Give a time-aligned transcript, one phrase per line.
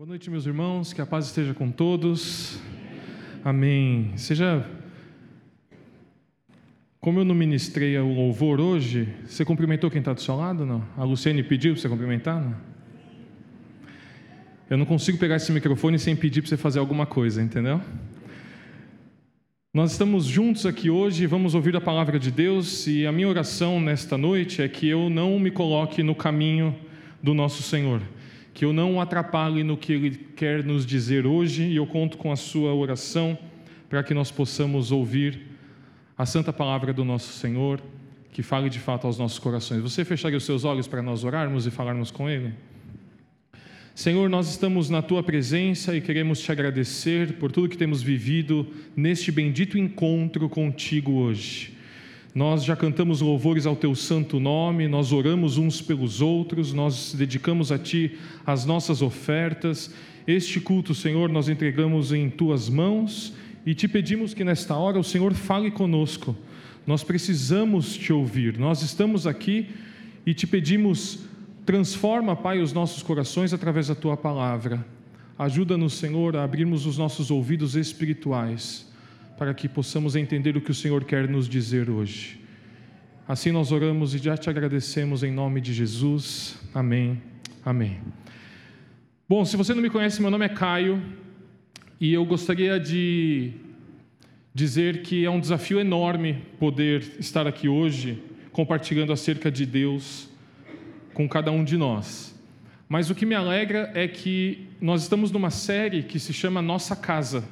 [0.00, 2.58] Boa noite, meus irmãos, que a paz esteja com todos.
[3.44, 4.12] Amém.
[4.16, 4.66] Seja.
[6.98, 10.64] Como eu não ministrei o louvor hoje, você cumprimentou quem está do seu lado?
[10.64, 10.82] Não?
[10.96, 12.40] A Luciane pediu para você cumprimentar?
[12.40, 12.56] Não?
[14.70, 17.78] Eu não consigo pegar esse microfone sem pedir para você fazer alguma coisa, entendeu?
[19.74, 23.78] Nós estamos juntos aqui hoje, vamos ouvir a palavra de Deus e a minha oração
[23.78, 26.74] nesta noite é que eu não me coloque no caminho
[27.22, 28.00] do nosso Senhor
[28.52, 32.32] que eu não atrapalhe no que Ele quer nos dizer hoje, e eu conto com
[32.32, 33.38] a sua oração
[33.88, 35.46] para que nós possamos ouvir
[36.16, 37.80] a santa palavra do nosso Senhor,
[38.32, 39.82] que fale de fato aos nossos corações.
[39.82, 42.52] Você fecharia os seus olhos para nós orarmos e falarmos com Ele?
[43.94, 48.66] Senhor, nós estamos na tua presença e queremos te agradecer por tudo que temos vivido
[48.96, 51.76] neste bendito encontro contigo hoje.
[52.32, 57.72] Nós já cantamos louvores ao teu santo nome, nós oramos uns pelos outros, nós dedicamos
[57.72, 59.92] a ti as nossas ofertas.
[60.28, 63.34] Este culto, Senhor, nós entregamos em tuas mãos
[63.66, 66.36] e te pedimos que nesta hora o Senhor fale conosco.
[66.86, 68.56] Nós precisamos te ouvir.
[68.58, 69.68] Nós estamos aqui
[70.24, 71.18] e te pedimos,
[71.66, 74.86] transforma, Pai, os nossos corações através da tua palavra.
[75.36, 78.89] Ajuda-nos, Senhor, a abrirmos os nossos ouvidos espirituais
[79.40, 82.38] para que possamos entender o que o Senhor quer nos dizer hoje.
[83.26, 86.58] Assim nós oramos e já te agradecemos em nome de Jesus.
[86.74, 87.22] Amém.
[87.64, 88.02] Amém.
[89.26, 91.02] Bom, se você não me conhece, meu nome é Caio
[91.98, 93.52] e eu gostaria de
[94.52, 100.28] dizer que é um desafio enorme poder estar aqui hoje compartilhando acerca de Deus
[101.14, 102.38] com cada um de nós.
[102.86, 106.94] Mas o que me alegra é que nós estamos numa série que se chama Nossa
[106.94, 107.42] Casa.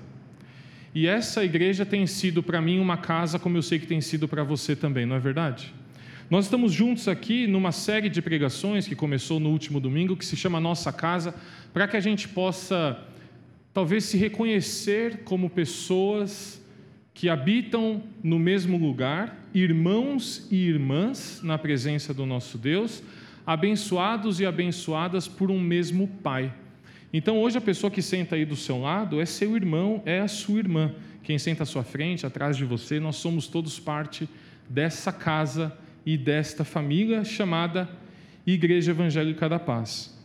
[0.95, 4.27] E essa igreja tem sido para mim uma casa, como eu sei que tem sido
[4.27, 5.75] para você também, não é verdade?
[6.31, 10.37] Nós estamos juntos aqui numa série de pregações que começou no último domingo, que se
[10.37, 11.35] chama Nossa Casa,
[11.73, 12.99] para que a gente possa,
[13.73, 16.63] talvez, se reconhecer como pessoas
[17.15, 23.03] que habitam no mesmo lugar, irmãos e irmãs na presença do nosso Deus,
[23.47, 26.53] abençoados e abençoadas por um mesmo Pai.
[27.13, 30.29] Então, hoje, a pessoa que senta aí do seu lado é seu irmão, é a
[30.29, 30.95] sua irmã.
[31.23, 34.29] Quem senta à sua frente, atrás de você, nós somos todos parte
[34.69, 37.89] dessa casa e desta família chamada
[38.47, 40.17] Igreja Evangélica da Paz.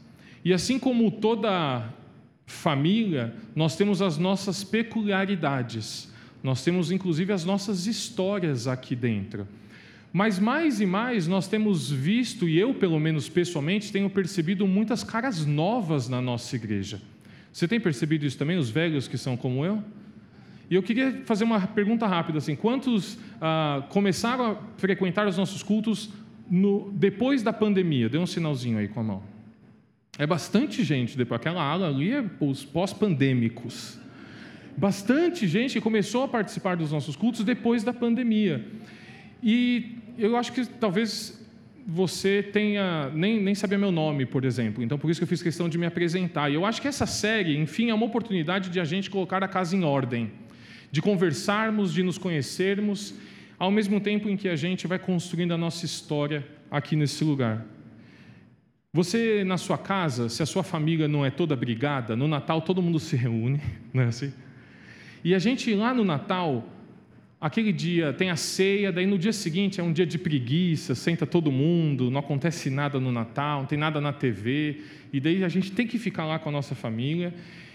[0.44, 1.90] E assim como toda
[2.46, 6.12] família, nós temos as nossas peculiaridades,
[6.42, 9.48] nós temos inclusive as nossas histórias aqui dentro.
[10.14, 15.04] Mas mais e mais nós temos visto, e eu, pelo menos pessoalmente, tenho percebido muitas
[15.04, 17.02] caras novas na nossa igreja.
[17.52, 19.84] Você tem percebido isso também, os velhos que são como eu?
[20.70, 25.64] E eu queria fazer uma pergunta rápida assim: quantos ah, começaram a frequentar os nossos
[25.64, 26.12] cultos
[26.50, 28.08] no, depois da pandemia?
[28.08, 29.24] Dê um sinalzinho aí com a mão.
[30.20, 34.00] É bastante gente, depois aquela ala ali é os pós-pandêmicos.
[34.78, 38.64] Bastante gente começou a participar dos nossos cultos depois da pandemia.
[39.42, 41.44] E eu acho que talvez
[41.86, 44.84] você tenha nem, nem sabia meu nome, por exemplo.
[44.84, 46.50] Então, por isso que eu fiz questão de me apresentar.
[46.50, 49.48] E eu acho que essa série, enfim, é uma oportunidade de a gente colocar a
[49.48, 50.32] casa em ordem,
[50.92, 53.14] de conversarmos, de nos conhecermos,
[53.60, 57.66] ao mesmo tempo em que a gente vai construindo a nossa história aqui nesse lugar.
[58.94, 62.82] Você, na sua casa, se a sua família não é toda brigada, no Natal todo
[62.82, 63.60] mundo se reúne,
[63.94, 64.32] não é assim?
[65.24, 66.68] E a gente lá no Natal
[67.44, 71.28] aquele dia tem a ceia, daí no dia seguinte é um dia de preguiça, senta
[71.28, 74.78] todo mundo, não acontece nada no Natal, não tem nada na TV,
[75.12, 77.34] e daí a gente tem que ficar lá com a nossa família,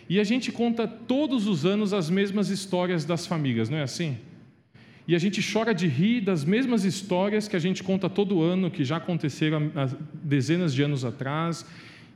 [0.09, 4.17] e a gente conta todos os anos as mesmas histórias das famílias, não é assim?
[5.07, 8.71] E a gente chora de rir das mesmas histórias que a gente conta todo ano,
[8.71, 11.67] que já aconteceram há dezenas de anos atrás,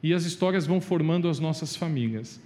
[0.03, 2.41] e as histórias vão formando as nossas famílias.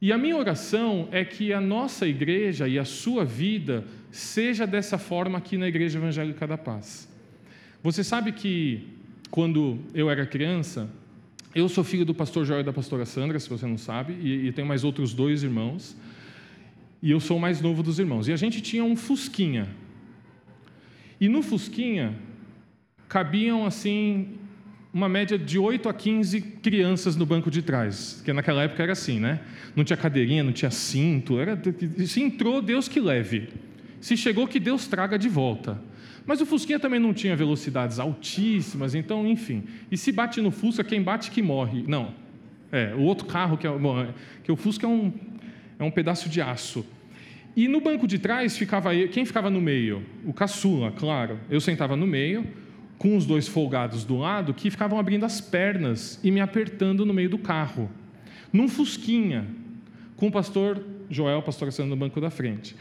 [0.00, 4.98] E a minha oração é que a nossa igreja e a sua vida seja dessa
[4.98, 7.08] forma aqui na Igreja Evangélica da Paz.
[7.82, 8.86] Você sabe que
[9.30, 10.88] quando eu era criança,
[11.54, 14.46] eu sou filho do pastor Joel e da pastora Sandra, se você não sabe, e,
[14.46, 15.96] e tenho mais outros dois irmãos,
[17.02, 18.28] e eu sou o mais novo dos irmãos.
[18.28, 19.66] E a gente tinha um Fusquinha.
[21.18, 22.14] E no Fusquinha
[23.08, 24.38] cabiam assim
[24.92, 28.92] uma média de 8 a 15 crianças no banco de trás, que naquela época era
[28.92, 29.40] assim, né?
[29.74, 31.58] Não tinha cadeirinha, não tinha cinto, era
[32.06, 33.48] se entrou, Deus que leve.
[34.02, 35.80] Se chegou, que Deus traga de volta.
[36.26, 39.62] Mas o Fusquinha também não tinha velocidades altíssimas, então, enfim.
[39.92, 41.84] E se bate no Fusca, quem bate que morre.
[41.86, 42.12] Não.
[42.72, 44.08] É, o outro carro, que, é, bom, é,
[44.42, 45.12] que o Fusca é um,
[45.78, 46.84] é um pedaço de aço.
[47.54, 50.04] E no banco de trás ficava quem ficava no meio?
[50.26, 51.38] O caçula, claro.
[51.48, 52.44] Eu sentava no meio,
[52.98, 57.14] com os dois folgados do lado que ficavam abrindo as pernas e me apertando no
[57.14, 57.88] meio do carro.
[58.52, 59.46] num Fusquinha,
[60.16, 62.74] com o pastor Joel, pastor Sandra no banco da frente.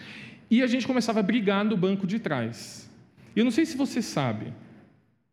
[0.52, 2.90] E a gente começava a brigar no banco de trás.
[3.34, 4.54] Eu não sei se você sabe,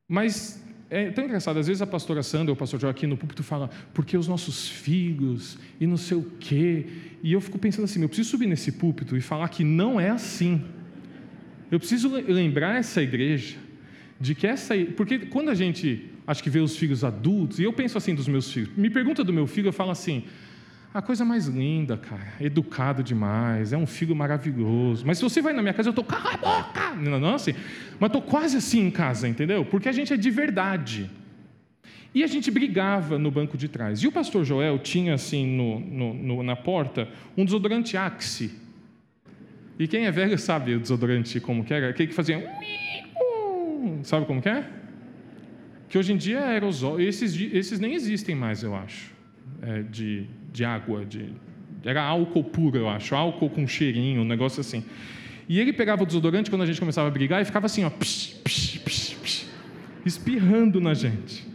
[0.09, 3.17] mas é tão engraçado, às vezes a pastora Sandra ou o pastor Joel aqui no
[3.17, 6.87] púlpito fala, porque os nossos filhos e não sei o quê.
[7.21, 10.09] E eu fico pensando assim, eu preciso subir nesse púlpito e falar que não é
[10.09, 10.65] assim.
[11.69, 13.57] Eu preciso lembrar essa igreja
[14.21, 14.75] de que essa.
[14.97, 18.29] Porque quando a gente acho que vê os filhos adultos, e eu penso assim dos
[18.29, 20.25] meus filhos, me pergunta do meu filho, eu falo assim.
[20.99, 25.07] A coisa mais linda, cara, educado demais, é um filho maravilhoso.
[25.07, 26.95] Mas se você vai na minha casa, eu estou, cala a boca!
[26.97, 27.55] Não, não assim,
[28.01, 29.65] mas estou quase assim em casa, entendeu?
[29.65, 31.09] Porque a gente é de verdade.
[32.13, 34.03] E a gente brigava no banco de trás.
[34.03, 38.51] E o pastor Joel tinha, assim, no, no, no, na porta, um desodorante Axe.
[39.79, 41.91] E quem é velho sabe o desodorante como que era?
[41.91, 42.45] Aquele que fazia.
[44.03, 44.69] Sabe como que é?
[45.89, 47.01] Que hoje em dia é aerosol.
[47.01, 49.17] Esses, esses nem existem mais, eu acho.
[49.63, 51.05] É, de, de água.
[51.05, 51.31] De,
[51.85, 53.15] era álcool puro, eu acho.
[53.15, 54.85] Álcool com cheirinho, um negócio assim.
[55.49, 57.91] E ele pegava o desodorante quando a gente começava a brigar e ficava assim, ó,
[57.91, 59.47] psh, psh, psh,
[60.05, 61.47] espirrando na gente.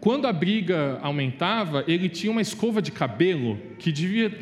[0.00, 4.32] Quando a briga aumentava, ele tinha uma escova de cabelo que devia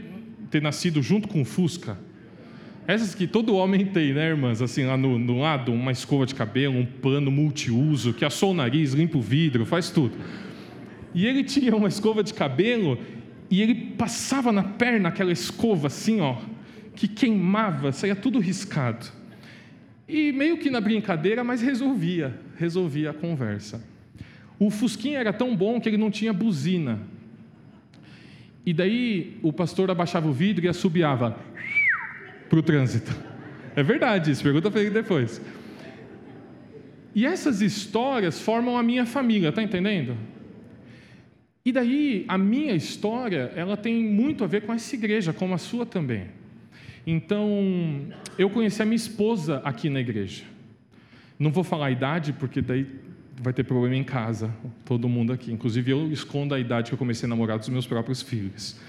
[0.51, 1.99] ter nascido junto com o Fusca.
[2.87, 4.63] Essas que todo homem tem, né, irmãs?
[4.63, 8.55] Assim, lá no, no lado, uma escova de cabelo, um pano multiuso, que assou o
[8.55, 10.17] nariz, limpa o vidro, faz tudo.
[11.13, 12.99] E ele tinha uma escova de cabelo
[13.51, 16.37] e ele passava na perna aquela escova assim, ó,
[16.95, 19.07] que queimava, saía tudo riscado.
[20.09, 23.83] E meio que na brincadeira, mas resolvia, resolvia a conversa.
[24.59, 26.99] O Fusquinha era tão bom que ele não tinha buzina.
[28.67, 31.39] E daí o pastor abaixava o vidro e assobiava
[32.51, 33.15] para o trânsito.
[33.77, 35.41] É verdade isso, pergunta para ele depois.
[37.15, 40.17] E essas histórias formam a minha família, tá entendendo?
[41.69, 45.59] E daí a minha história, ela tem muito a ver com essa igreja, como a
[45.59, 46.25] sua também.
[47.07, 48.07] Então,
[48.39, 50.45] eu conheci a minha esposa aqui na igreja.
[51.39, 52.87] Não vou falar a idade, porque daí
[53.43, 54.51] vai ter problema em casa,
[54.83, 55.53] todo mundo aqui.
[55.53, 58.81] Inclusive, eu escondo a idade que eu comecei a namorar dos meus próprios filhos.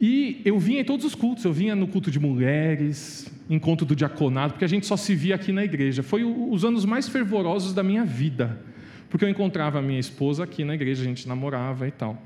[0.00, 3.94] E eu vinha em todos os cultos, eu vinha no culto de mulheres, encontro do
[3.94, 6.02] diaconado, porque a gente só se via aqui na igreja.
[6.02, 8.60] Foi os anos mais fervorosos da minha vida,
[9.08, 12.20] porque eu encontrava a minha esposa aqui na igreja, a gente namorava e tal.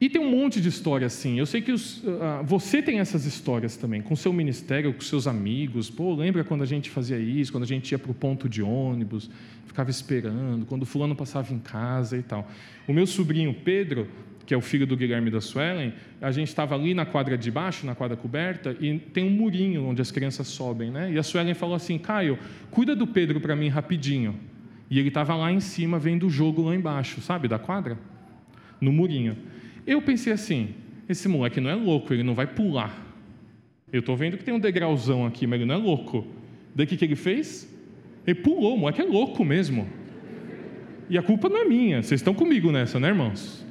[0.00, 1.38] E tem um monte de história assim.
[1.38, 5.26] Eu sei que os, uh, você tem essas histórias também, com seu ministério, com seus
[5.26, 5.90] amigos.
[5.90, 8.62] Pô, lembra quando a gente fazia isso, quando a gente ia para o ponto de
[8.62, 9.30] ônibus,
[9.66, 12.48] ficava esperando, quando o fulano passava em casa e tal.
[12.88, 14.08] O meu sobrinho Pedro,
[14.46, 17.50] que é o filho do Guilherme da Suelen, a gente estava ali na quadra de
[17.50, 21.12] baixo, na quadra coberta, e tem um murinho onde as crianças sobem, né?
[21.12, 22.38] E a Suelen falou assim: Caio,
[22.70, 24.34] cuida do Pedro para mim rapidinho.
[24.90, 27.96] E ele estava lá em cima vendo o jogo lá embaixo, sabe, da quadra?
[28.80, 29.36] No murinho.
[29.86, 30.74] Eu pensei assim:
[31.08, 33.06] esse moleque não é louco, ele não vai pular.
[33.92, 36.26] Eu estou vendo que tem um degrauzão aqui, mas ele não é louco.
[36.74, 37.72] Daí o que, que ele fez?
[38.26, 39.88] Ele pulou, o moleque é louco mesmo.
[41.08, 43.64] E a culpa não é minha, vocês estão comigo nessa, né, irmãos?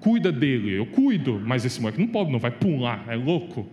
[0.00, 3.66] Cuida dele, eu cuido, mas esse moleque não pode, não vai pular, é louco.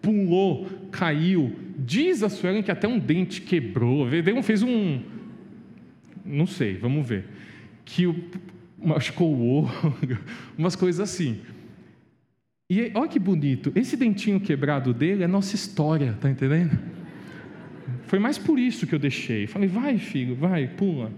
[0.00, 1.52] Pulou, caiu.
[1.78, 4.06] Diz a Suelen que até um dente quebrou.
[4.42, 5.00] Fez um.
[6.24, 7.26] Não sei, vamos ver.
[7.84, 8.06] Que
[8.78, 10.18] machucou o olho,
[10.56, 11.40] umas coisas assim.
[12.70, 16.78] E olha que bonito, esse dentinho quebrado dele é nossa história, tá entendendo?
[18.06, 19.46] Foi mais por isso que eu deixei.
[19.46, 21.12] Falei, vai, filho, vai, pula.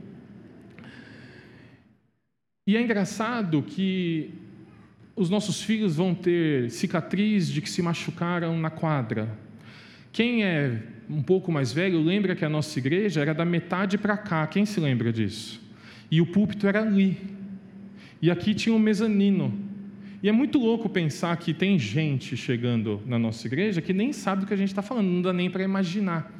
[2.66, 4.34] E é engraçado que
[5.14, 9.38] os nossos filhos vão ter cicatriz de que se machucaram na quadra.
[10.16, 10.78] Quem é
[11.10, 14.46] um pouco mais velho lembra que a nossa igreja era da metade para cá.
[14.46, 15.60] Quem se lembra disso?
[16.10, 17.18] E o púlpito era ali.
[18.22, 19.52] E aqui tinha um mezanino.
[20.22, 24.40] E é muito louco pensar que tem gente chegando na nossa igreja que nem sabe
[24.40, 26.32] do que a gente está falando, não dá nem para imaginar.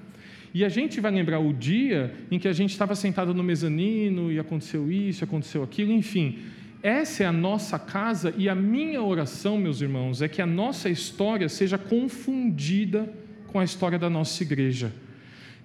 [0.54, 4.32] E a gente vai lembrar o dia em que a gente estava sentado no mezanino
[4.32, 6.38] e aconteceu isso, aconteceu aquilo, enfim.
[6.82, 10.88] Essa é a nossa casa e a minha oração, meus irmãos, é que a nossa
[10.88, 13.25] história seja confundida
[13.56, 14.92] com a história da nossa igreja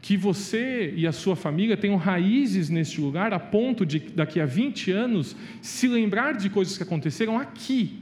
[0.01, 4.45] que você e a sua família tenham raízes neste lugar a ponto de, daqui a
[4.45, 8.01] 20 anos, se lembrar de coisas que aconteceram aqui,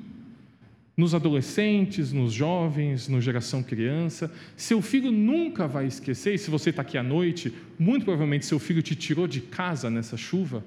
[0.96, 4.32] nos adolescentes, nos jovens, no geração criança.
[4.56, 8.60] Seu filho nunca vai esquecer, e se você está aqui à noite, muito provavelmente seu
[8.60, 10.64] filho te tirou de casa nessa chuva.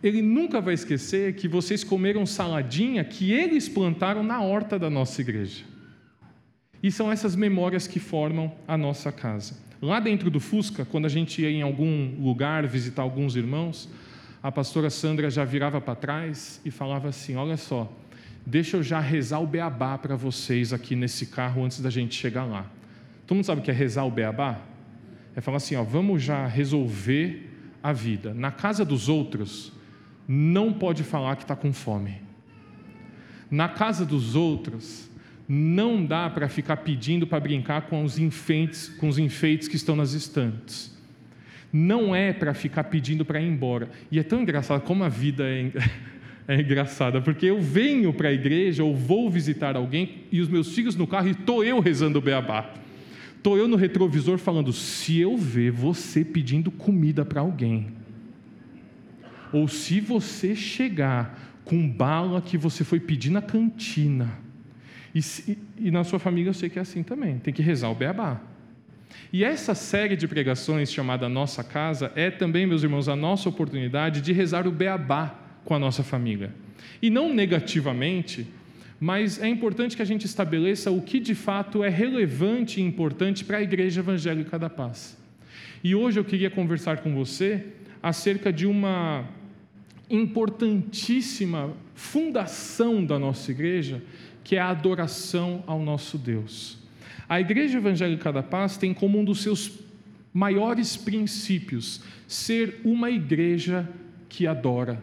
[0.00, 5.20] Ele nunca vai esquecer que vocês comeram saladinha que eles plantaram na horta da nossa
[5.20, 5.75] igreja.
[6.86, 9.56] E são essas memórias que formam a nossa casa.
[9.82, 13.88] Lá dentro do Fusca, quando a gente ia em algum lugar visitar alguns irmãos,
[14.40, 17.92] a pastora Sandra já virava para trás e falava assim: Olha só,
[18.46, 22.44] deixa eu já rezar o beabá para vocês aqui nesse carro antes da gente chegar
[22.44, 22.70] lá.
[23.26, 24.60] Todo mundo sabe o que é rezar o beabá?
[25.34, 27.50] É falar assim, ó, vamos já resolver
[27.82, 28.32] a vida.
[28.32, 29.72] Na casa dos outros,
[30.28, 32.22] não pode falar que está com fome.
[33.50, 35.10] Na casa dos outros,
[35.48, 39.94] não dá para ficar pedindo para brincar com os enfeites, com os enfeites que estão
[39.94, 40.94] nas estantes.
[41.72, 43.90] Não é para ficar pedindo para ir embora.
[44.10, 45.70] E é tão engraçado como a vida é,
[46.48, 50.74] é engraçada, porque eu venho para a igreja ou vou visitar alguém e os meus
[50.74, 52.72] filhos no carro e estou eu rezando o beabá.
[53.36, 57.88] Estou eu no retrovisor falando: se eu ver você pedindo comida para alguém,
[59.52, 64.45] ou se você chegar com bala que você foi pedir na cantina,
[65.16, 67.94] e, e, na sua família eu sei que é assim também, tem que rezar o
[67.94, 68.38] beabá.
[69.32, 74.20] E essa série de pregações chamada Nossa Casa é também, meus irmãos, a nossa oportunidade
[74.20, 76.54] de rezar o beabá com a nossa família.
[77.00, 78.46] E não negativamente,
[79.00, 83.42] mas é importante que a gente estabeleça o que de fato é relevante e importante
[83.42, 85.16] para a Igreja Evangélica da Paz.
[85.82, 87.64] E hoje eu queria conversar com você
[88.02, 89.24] acerca de uma
[90.08, 94.02] importantíssima fundação da nossa igreja,
[94.44, 96.78] que é a adoração ao nosso Deus.
[97.28, 99.72] A Igreja Evangélica da Paz tem como um dos seus
[100.32, 103.88] maiores princípios ser uma igreja
[104.28, 105.02] que adora.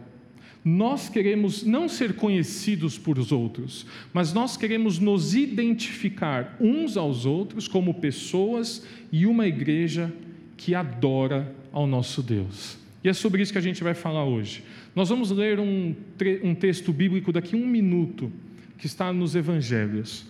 [0.64, 3.84] Nós queremos não ser conhecidos por os outros,
[4.14, 10.10] mas nós queremos nos identificar uns aos outros como pessoas e uma igreja
[10.56, 12.83] que adora ao nosso Deus.
[13.04, 14.64] E é sobre isso que a gente vai falar hoje.
[14.96, 15.94] Nós vamos ler um,
[16.42, 18.32] um texto bíblico daqui a um minuto,
[18.78, 20.24] que está nos Evangelhos.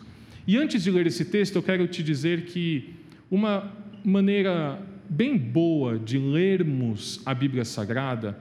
[0.45, 2.93] E antes de ler esse texto, eu quero te dizer que
[3.31, 3.73] uma
[4.05, 8.37] maneira bem boa de lermos a Bíblia Sagrada,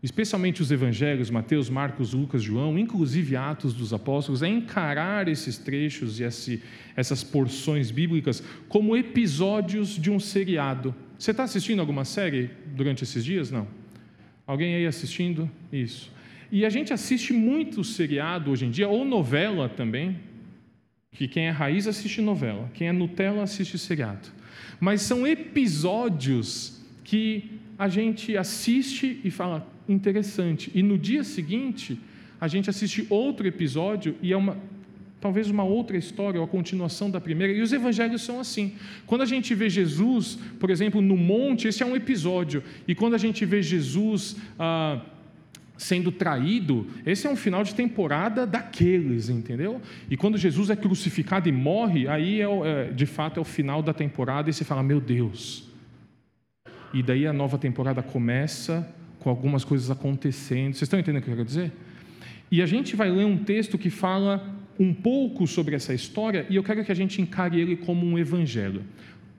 [0.00, 6.20] especialmente os Evangelhos, Mateus, Marcos, Lucas, João, inclusive Atos dos Apóstolos, é encarar esses trechos
[6.20, 6.62] e esse,
[6.94, 10.94] essas porções bíblicas como episódios de um seriado.
[11.18, 13.50] Você está assistindo alguma série durante esses dias?
[13.50, 13.66] Não.
[14.46, 15.50] Alguém aí assistindo?
[15.72, 16.10] Isso.
[16.50, 20.18] E a gente assiste muito seriado hoje em dia, ou novela também,
[21.10, 24.28] que quem é raiz assiste novela, quem é Nutella assiste seriado.
[24.78, 31.98] Mas são episódios que a gente assiste e fala interessante, e no dia seguinte
[32.40, 34.56] a gente assiste outro episódio e é uma
[35.24, 37.50] talvez uma outra história ou a continuação da primeira.
[37.50, 38.74] E os evangelhos são assim.
[39.06, 42.62] Quando a gente vê Jesus, por exemplo, no monte, esse é um episódio.
[42.86, 45.00] E quando a gente vê Jesus ah,
[45.78, 49.80] sendo traído, esse é um final de temporada daqueles, entendeu?
[50.10, 53.80] E quando Jesus é crucificado e morre, aí é, é, de fato é o final
[53.80, 55.70] da temporada e você fala, meu Deus.
[56.92, 58.86] E daí a nova temporada começa
[59.20, 60.74] com algumas coisas acontecendo.
[60.74, 61.72] Vocês estão entendendo o que eu quero dizer?
[62.50, 66.56] E a gente vai ler um texto que fala um pouco sobre essa história e
[66.56, 68.84] eu quero que a gente encare ele como um evangelho.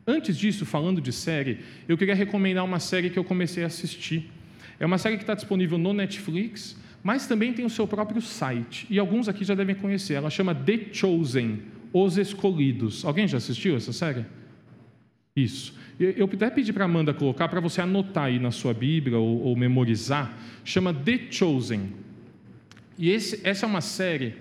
[0.08, 4.30] Antes disso, falando de série, eu queria recomendar uma série que eu comecei a assistir.
[4.80, 8.86] É uma série que está disponível no Netflix, mas também tem o seu próprio site.
[8.90, 10.14] E alguns aqui já devem conhecer.
[10.14, 11.62] Ela chama The Chosen,
[11.92, 13.04] Os Escolhidos.
[13.04, 14.26] Alguém já assistiu essa série?
[15.36, 15.74] Isso.
[16.00, 19.42] Eu até pedi para a Amanda colocar para você anotar aí na sua Bíblia ou,
[19.42, 20.38] ou memorizar.
[20.64, 21.94] Chama The Chosen.
[22.98, 24.36] E esse, essa é uma série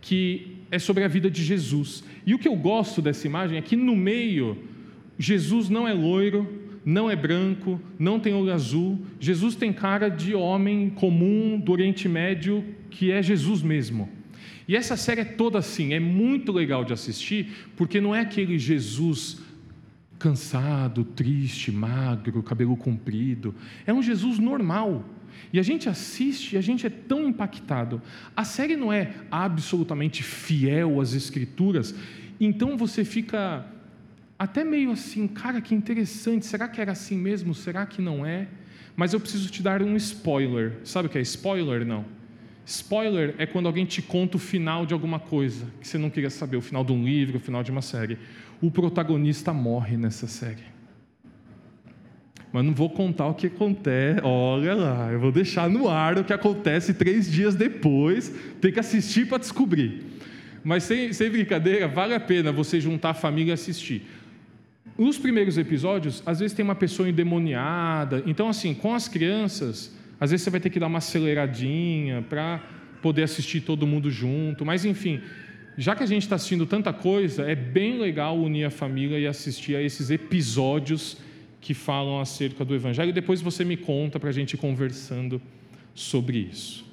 [0.00, 2.04] que é sobre a vida de Jesus.
[2.26, 4.58] E o que eu gosto dessa imagem é que no meio,
[5.18, 6.46] Jesus não é loiro,
[6.84, 9.00] não é branco, não tem olho azul.
[9.20, 14.08] Jesus tem cara de homem comum do Oriente Médio, que é Jesus mesmo.
[14.66, 18.58] E essa série é toda assim, é muito legal de assistir, porque não é aquele
[18.58, 19.38] Jesus
[20.18, 23.54] cansado, triste, magro, cabelo comprido.
[23.86, 25.04] É um Jesus normal
[25.52, 28.00] e a gente assiste e a gente é tão impactado.
[28.36, 31.94] A série não é absolutamente fiel às escrituras,
[32.40, 33.66] então você fica
[34.38, 37.54] até meio assim, cara, que interessante, será que era assim mesmo?
[37.54, 38.48] Será que não é?
[38.96, 40.78] Mas eu preciso te dar um spoiler.
[40.84, 41.84] Sabe o que é spoiler?
[41.84, 42.04] Não.
[42.64, 46.30] Spoiler é quando alguém te conta o final de alguma coisa que você não queria
[46.30, 48.18] saber, o final de um livro, o final de uma série.
[48.60, 50.77] O protagonista morre nessa série
[52.52, 54.20] mas não vou contar o que acontece.
[54.22, 58.32] Olha lá, eu vou deixar no ar o que acontece três dias depois.
[58.60, 60.02] Tem que assistir para descobrir.
[60.64, 64.02] Mas sem, sem brincadeira, vale a pena você juntar a família e assistir.
[64.96, 68.22] Os primeiros episódios, às vezes tem uma pessoa endemoniada.
[68.26, 72.60] Então, assim, com as crianças, às vezes você vai ter que dar uma aceleradinha para
[73.00, 74.64] poder assistir todo mundo junto.
[74.64, 75.20] Mas, enfim,
[75.76, 79.26] já que a gente está assistindo tanta coisa, é bem legal unir a família e
[79.26, 81.18] assistir a esses episódios
[81.60, 83.12] que falam acerca do Evangelho.
[83.12, 85.40] Depois você me conta para a gente ir conversando
[85.94, 86.86] sobre isso.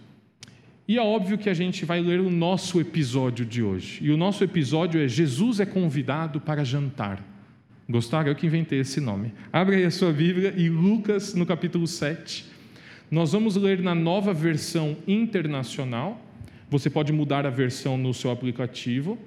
[0.87, 4.03] E é óbvio que a gente vai ler o nosso episódio de hoje.
[4.03, 7.23] E o nosso episódio é Jesus é convidado para jantar.
[7.89, 8.29] Gostaram?
[8.29, 9.33] Eu que inventei esse nome.
[9.51, 12.45] Abre aí a sua Bíblia e Lucas, no capítulo 7.
[13.09, 16.21] Nós vamos ler na nova versão internacional.
[16.69, 19.17] Você pode mudar a versão no seu aplicativo.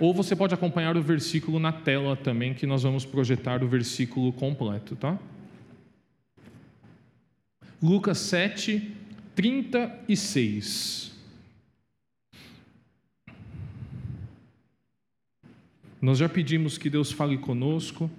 [0.00, 4.32] Ou você pode acompanhar o versículo na tela também, que nós vamos projetar o versículo
[4.32, 5.18] completo, tá?
[7.80, 8.92] Lucas 7,
[9.36, 11.12] 36.
[16.00, 18.10] Nós já pedimos que Deus fale conosco,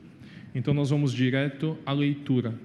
[0.55, 2.57] então nós vamos direto à leitura.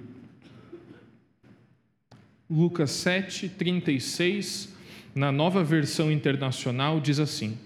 [2.49, 4.73] Lucas 7, 36,
[5.13, 7.57] na nova versão internacional, diz assim: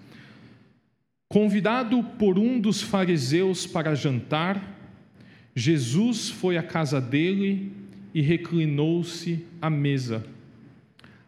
[1.27, 4.75] Convidado por um dos fariseus para jantar,
[5.55, 7.71] Jesus foi à casa dele
[8.13, 10.25] e reclinou-se à mesa.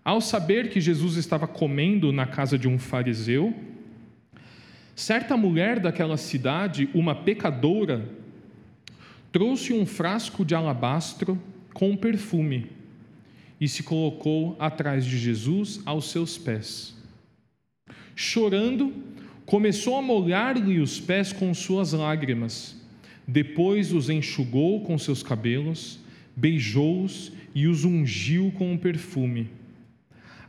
[0.06, 3.54] Ao saber que Jesus estava comendo na casa de um fariseu,
[4.96, 8.08] certa mulher daquela cidade, uma pecadora,
[9.32, 11.42] trouxe um frasco de alabastro
[11.74, 12.72] com perfume
[13.60, 16.96] e se colocou atrás de Jesus aos seus pés.
[18.16, 18.94] Chorando,
[19.48, 22.76] começou a molhar-lhe os pés com suas lágrimas.
[23.26, 26.00] Depois os enxugou com seus cabelos,
[26.36, 29.50] beijou-os e os ungiu com um perfume.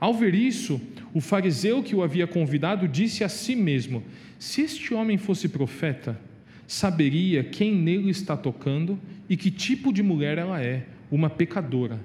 [0.00, 0.80] Ao ver isso,
[1.14, 4.02] o fariseu que o havia convidado disse a si mesmo:
[4.36, 6.20] Se este homem fosse profeta,
[6.66, 12.00] saberia quem nele está tocando e que tipo de mulher ela é, uma pecadora.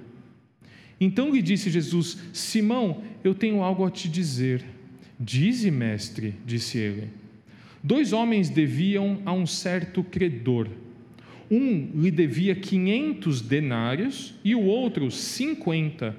[1.00, 4.64] Então lhe disse Jesus: Simão, eu tenho algo a te dizer.
[5.18, 7.10] Dize, mestre, disse ele.
[7.82, 10.68] Dois homens deviam a um certo credor.
[11.50, 16.16] Um lhe devia quinhentos denários e o outro cinquenta.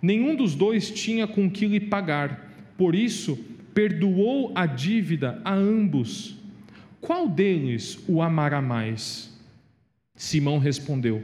[0.00, 3.36] Nenhum dos dois tinha com que lhe pagar, por isso
[3.74, 6.36] perdoou a dívida a ambos.
[7.00, 9.38] Qual deles o amará mais?
[10.16, 11.22] Simão respondeu: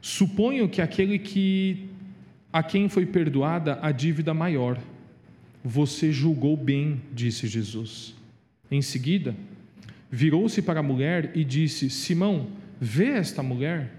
[0.00, 1.88] Suponho que aquele que
[2.52, 4.78] a quem foi perdoada a dívida maior.
[5.64, 8.14] Você julgou bem, disse Jesus.
[8.70, 9.34] Em seguida,
[10.10, 12.48] virou-se para a mulher e disse: Simão,
[12.80, 13.92] vê esta mulher?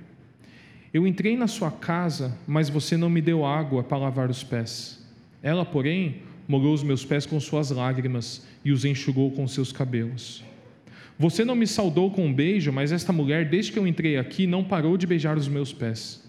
[0.93, 5.03] Eu entrei na sua casa, mas você não me deu água para lavar os pés.
[5.41, 10.43] Ela, porém, molhou os meus pés com suas lágrimas e os enxugou com seus cabelos.
[11.17, 14.45] Você não me saudou com um beijo, mas esta mulher, desde que eu entrei aqui,
[14.45, 16.23] não parou de beijar os meus pés.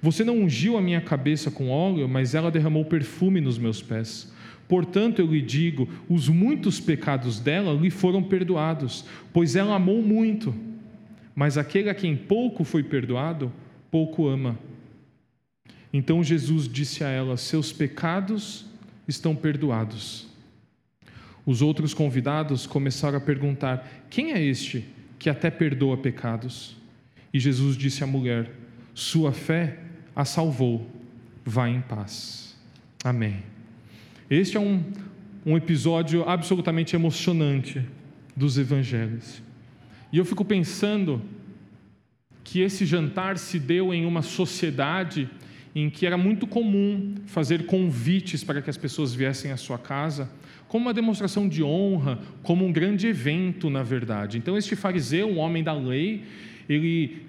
[0.00, 4.32] Você não ungiu a minha cabeça com óleo, mas ela derramou perfume nos meus pés.
[4.68, 10.54] Portanto, eu lhe digo: os muitos pecados dela lhe foram perdoados, pois ela amou muito.
[11.34, 13.52] Mas aquele a quem pouco foi perdoado,
[13.90, 14.58] pouco ama.
[15.92, 18.66] Então Jesus disse a ela: Seus pecados
[19.06, 20.26] estão perdoados.
[21.46, 24.84] Os outros convidados começaram a perguntar: Quem é este
[25.18, 26.76] que até perdoa pecados?
[27.32, 28.50] E Jesus disse à mulher:
[28.94, 29.78] Sua fé
[30.14, 30.88] a salvou.
[31.44, 32.56] Vá em paz.
[33.04, 33.53] Amém.
[34.30, 34.82] Este é um,
[35.44, 37.82] um episódio absolutamente emocionante
[38.34, 39.42] dos evangelhos.
[40.10, 41.20] E eu fico pensando
[42.42, 45.28] que esse jantar se deu em uma sociedade
[45.74, 50.30] em que era muito comum fazer convites para que as pessoas viessem à sua casa,
[50.68, 54.38] como uma demonstração de honra, como um grande evento, na verdade.
[54.38, 56.22] Então, este fariseu, um homem da lei,
[56.68, 57.22] ele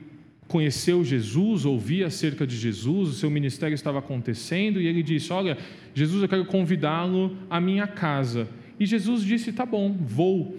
[0.47, 5.57] conheceu Jesus, ouvia acerca de Jesus, o seu ministério estava acontecendo, e ele disse: Olha,
[5.93, 8.47] Jesus, eu quero convidá-lo à minha casa.
[8.79, 10.57] E Jesus disse: Tá bom, vou.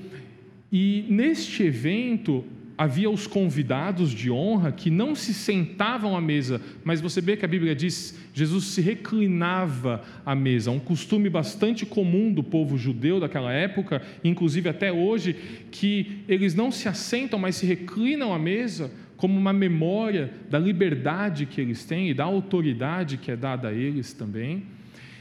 [0.73, 2.45] E neste evento,
[2.77, 7.45] havia os convidados de honra que não se sentavam à mesa, mas você vê que
[7.45, 13.19] a Bíblia diz, Jesus se reclinava à mesa, um costume bastante comum do povo judeu
[13.19, 15.35] daquela época, inclusive até hoje,
[15.71, 21.47] que eles não se assentam, mas se reclinam à mesa como uma memória da liberdade
[21.47, 24.65] que eles têm e da autoridade que é dada a eles também.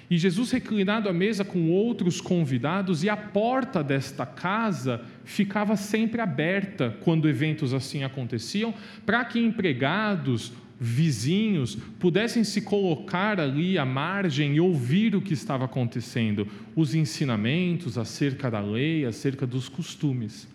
[0.10, 6.22] E Jesus reclinado à mesa com outros convidados, e a porta desta casa ficava sempre
[6.22, 8.74] aberta quando eventos assim aconteciam,
[9.06, 15.66] para que empregados, vizinhos, pudessem se colocar ali à margem e ouvir o que estava
[15.66, 20.48] acontecendo, os ensinamentos acerca da lei, acerca dos costumes.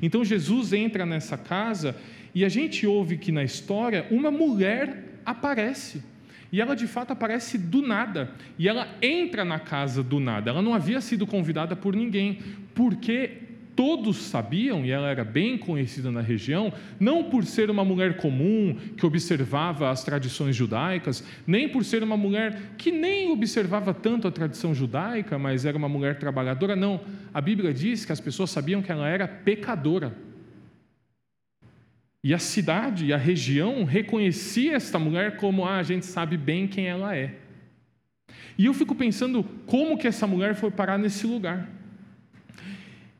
[0.00, 1.96] Então Jesus entra nessa casa
[2.34, 6.02] e a gente ouve que na história uma mulher aparece
[6.52, 8.30] e ela de fato aparece do nada.
[8.58, 10.50] E ela entra na casa do nada.
[10.50, 12.40] Ela não havia sido convidada por ninguém,
[12.74, 13.38] porque
[13.74, 18.76] todos sabiam, e ela era bem conhecida na região, não por ser uma mulher comum
[18.96, 24.32] que observava as tradições judaicas, nem por ser uma mulher que nem observava tanto a
[24.32, 27.00] tradição judaica, mas era uma mulher trabalhadora, não.
[27.32, 30.14] A Bíblia diz que as pessoas sabiam que ela era pecadora.
[32.24, 36.68] E a cidade e a região reconhecia esta mulher como ah, a gente sabe bem
[36.68, 37.34] quem ela é.
[38.56, 41.68] E eu fico pensando como que essa mulher foi parar nesse lugar.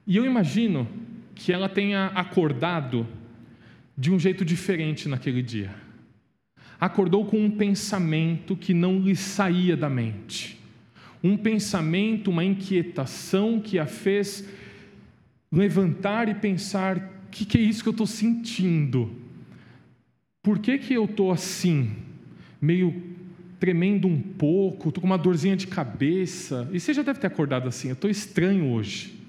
[0.07, 0.89] E eu imagino
[1.35, 3.07] que ela tenha acordado
[3.97, 5.75] de um jeito diferente naquele dia.
[6.81, 10.59] Acordou com um pensamento que não lhe saía da mente.
[11.23, 14.49] Um pensamento, uma inquietação que a fez
[15.51, 19.13] levantar e pensar: o que, que é isso que eu estou sentindo?
[20.43, 21.93] Por que, que eu estou assim,
[22.61, 23.01] meio
[23.61, 26.69] tremendo um pouco, estou com uma dorzinha de cabeça?
[26.73, 29.22] E você já deve ter acordado assim: eu estou estranho hoje.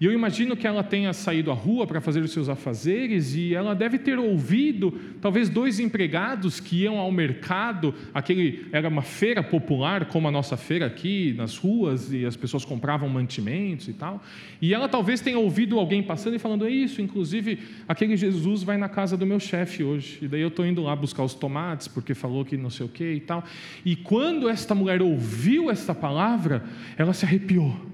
[0.00, 3.54] E eu imagino que ela tenha saído à rua para fazer os seus afazeres e
[3.54, 7.94] ela deve ter ouvido, talvez, dois empregados que iam ao mercado.
[8.12, 12.64] Aquele era uma feira popular, como a nossa feira aqui nas ruas, e as pessoas
[12.64, 14.22] compravam mantimentos e tal.
[14.60, 18.76] E ela talvez tenha ouvido alguém passando e falando: É isso, inclusive, aquele Jesus vai
[18.76, 20.18] na casa do meu chefe hoje.
[20.22, 22.88] E daí eu estou indo lá buscar os tomates, porque falou que não sei o
[22.88, 23.44] que e tal.
[23.84, 26.64] E quando esta mulher ouviu esta palavra,
[26.98, 27.93] ela se arrepiou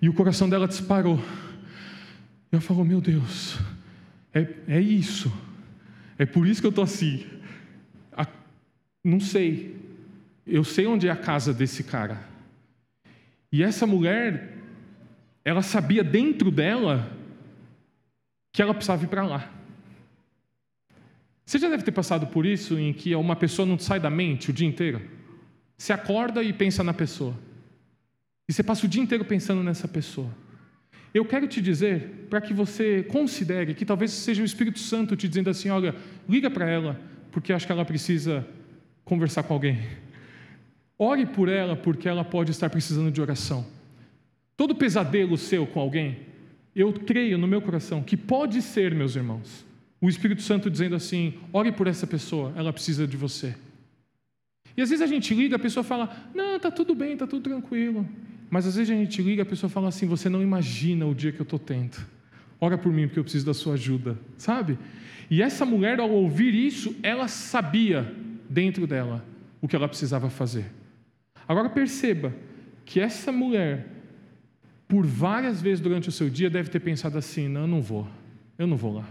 [0.00, 1.22] e o coração dela disparou.
[2.50, 3.58] Ela falou: Meu Deus,
[4.32, 5.32] é, é isso.
[6.18, 7.26] É por isso que eu estou assim.
[8.12, 8.26] A,
[9.04, 9.76] não sei.
[10.46, 12.28] Eu sei onde é a casa desse cara.
[13.52, 14.56] E essa mulher,
[15.44, 17.10] ela sabia dentro dela
[18.52, 19.50] que ela precisava ir para lá.
[21.44, 24.50] Você já deve ter passado por isso, em que uma pessoa não sai da mente
[24.50, 25.02] o dia inteiro?
[25.76, 27.34] Você acorda e pensa na pessoa.
[28.50, 30.28] E você passa o dia inteiro pensando nessa pessoa.
[31.14, 35.28] Eu quero te dizer, para que você considere que talvez seja o Espírito Santo te
[35.28, 35.94] dizendo assim: olha,
[36.28, 38.44] liga para ela, porque acho que ela precisa
[39.04, 39.78] conversar com alguém.
[40.98, 43.64] Ore por ela, porque ela pode estar precisando de oração.
[44.56, 46.18] Todo pesadelo seu com alguém,
[46.74, 49.64] eu creio no meu coração que pode ser, meus irmãos,
[50.00, 53.54] o Espírito Santo dizendo assim: ore por essa pessoa, ela precisa de você.
[54.76, 57.44] E às vezes a gente liga, a pessoa fala: não, está tudo bem, está tudo
[57.44, 58.04] tranquilo.
[58.50, 61.30] Mas às vezes a gente liga, a pessoa fala assim: Você não imagina o dia
[61.30, 61.96] que eu estou tendo.
[62.60, 64.76] Ora por mim, porque eu preciso da sua ajuda, sabe?
[65.30, 68.12] E essa mulher, ao ouvir isso, ela sabia
[68.48, 69.24] dentro dela
[69.62, 70.66] o que ela precisava fazer.
[71.46, 72.34] Agora perceba
[72.84, 73.86] que essa mulher,
[74.88, 78.08] por várias vezes durante o seu dia, deve ter pensado assim: Não, eu não vou,
[78.58, 79.08] eu não vou lá.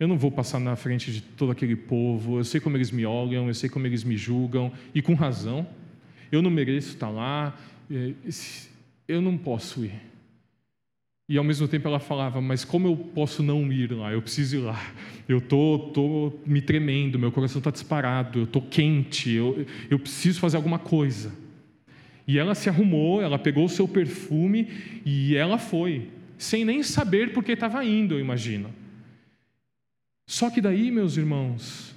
[0.00, 3.06] Eu não vou passar na frente de todo aquele povo, eu sei como eles me
[3.06, 5.66] olham, eu sei como eles me julgam, e com razão.
[6.32, 7.56] Eu não mereço estar lá,
[9.08, 10.14] eu não posso ir.
[11.26, 14.12] E ao mesmo tempo ela falava, mas como eu posso não ir lá?
[14.12, 14.78] Eu preciso ir lá.
[15.26, 20.38] Eu tô, tô me tremendo, meu coração está disparado, eu tô quente, eu, eu preciso
[20.38, 21.32] fazer alguma coisa.
[22.28, 24.68] E ela se arrumou, ela pegou o seu perfume
[25.04, 28.70] e ela foi, sem nem saber por que estava indo, eu imagino.
[30.26, 31.94] Só que daí, meus irmãos,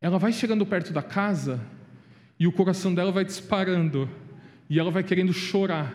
[0.00, 1.64] ela vai chegando perto da casa
[2.38, 4.08] e o coração dela vai disparando,
[4.68, 5.94] e ela vai querendo chorar,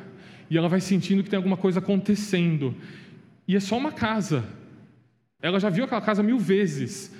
[0.49, 2.75] e ela vai sentindo que tem alguma coisa acontecendo.
[3.47, 4.43] E é só uma casa.
[5.41, 7.13] Ela já viu aquela casa mil vezes.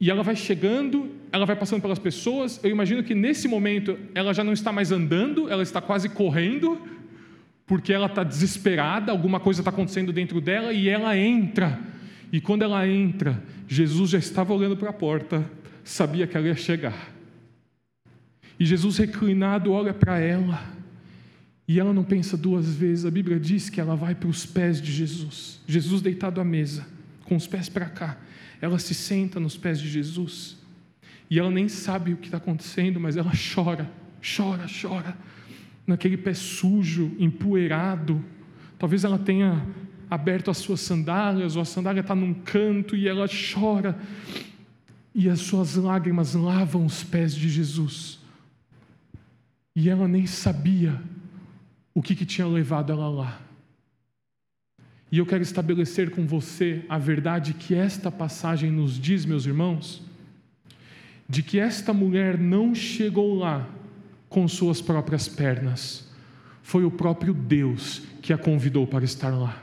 [0.00, 2.60] E ela vai chegando, ela vai passando pelas pessoas.
[2.62, 6.80] Eu imagino que nesse momento ela já não está mais andando, ela está quase correndo,
[7.66, 11.78] porque ela está desesperada, alguma coisa está acontecendo dentro dela e ela entra.
[12.32, 15.48] E quando ela entra, Jesus já estava olhando para a porta,
[15.82, 17.13] sabia que ela ia chegar.
[18.58, 20.62] E Jesus reclinado olha para ela.
[21.66, 23.06] E ela não pensa duas vezes.
[23.06, 25.60] A Bíblia diz que ela vai para os pés de Jesus.
[25.66, 26.86] Jesus deitado à mesa,
[27.24, 28.18] com os pés para cá.
[28.60, 30.56] Ela se senta nos pés de Jesus.
[31.30, 33.90] E ela nem sabe o que está acontecendo, mas ela chora,
[34.36, 35.16] chora, chora.
[35.86, 38.22] Naquele pé sujo, empoeirado.
[38.78, 39.66] Talvez ela tenha
[40.10, 43.98] aberto as suas sandálias, ou a sandália está num canto e ela chora.
[45.14, 48.23] E as suas lágrimas lavam os pés de Jesus.
[49.74, 51.00] E ela nem sabia
[51.92, 53.40] o que, que tinha levado ela lá.
[55.10, 60.02] E eu quero estabelecer com você a verdade que esta passagem nos diz, meus irmãos,
[61.28, 63.68] de que esta mulher não chegou lá
[64.28, 66.10] com suas próprias pernas,
[66.62, 69.62] foi o próprio Deus que a convidou para estar lá.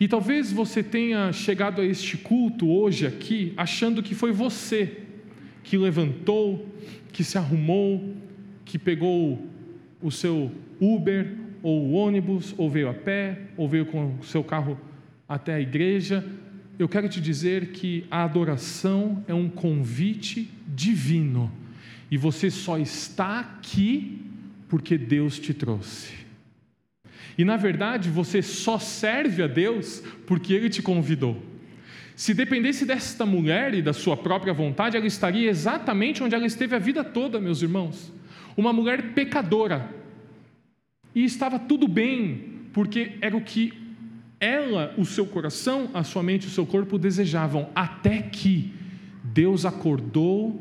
[0.00, 5.02] E talvez você tenha chegado a este culto hoje aqui achando que foi você
[5.62, 6.66] que levantou,
[7.12, 8.14] que se arrumou,
[8.64, 9.44] que pegou
[10.00, 14.42] o seu Uber ou o ônibus, ou veio a pé, ou veio com o seu
[14.42, 14.78] carro
[15.28, 16.24] até a igreja,
[16.78, 21.52] eu quero te dizer que a adoração é um convite divino
[22.10, 24.20] e você só está aqui
[24.68, 26.12] porque Deus te trouxe.
[27.38, 31.42] E na verdade você só serve a Deus porque Ele te convidou.
[32.14, 36.74] Se dependesse desta mulher e da sua própria vontade, ela estaria exatamente onde ela esteve
[36.74, 38.12] a vida toda, meus irmãos.
[38.56, 39.88] Uma mulher pecadora.
[41.14, 43.72] E estava tudo bem, porque era o que
[44.38, 48.72] ela, o seu coração, a sua mente o seu corpo desejavam, até que
[49.22, 50.60] Deus acordou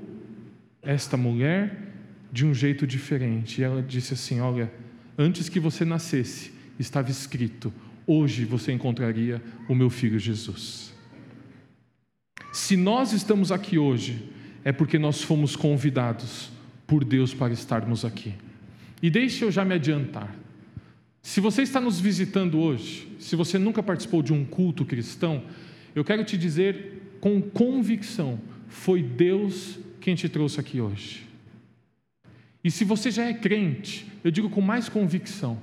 [0.81, 1.91] esta mulher
[2.31, 3.59] de um jeito diferente.
[3.59, 4.71] E ela disse assim: Olha,
[5.17, 7.73] antes que você nascesse, estava escrito:
[8.05, 10.90] hoje você encontraria o meu filho Jesus.
[12.51, 14.29] Se nós estamos aqui hoje,
[14.63, 16.51] é porque nós fomos convidados
[16.85, 18.33] por Deus para estarmos aqui.
[19.01, 20.35] E deixe eu já me adiantar.
[21.21, 25.43] Se você está nos visitando hoje, se você nunca participou de um culto cristão,
[25.95, 31.25] eu quero te dizer com convicção: foi Deus quem te trouxe aqui hoje.
[32.63, 35.57] E se você já é crente, eu digo com mais convicção: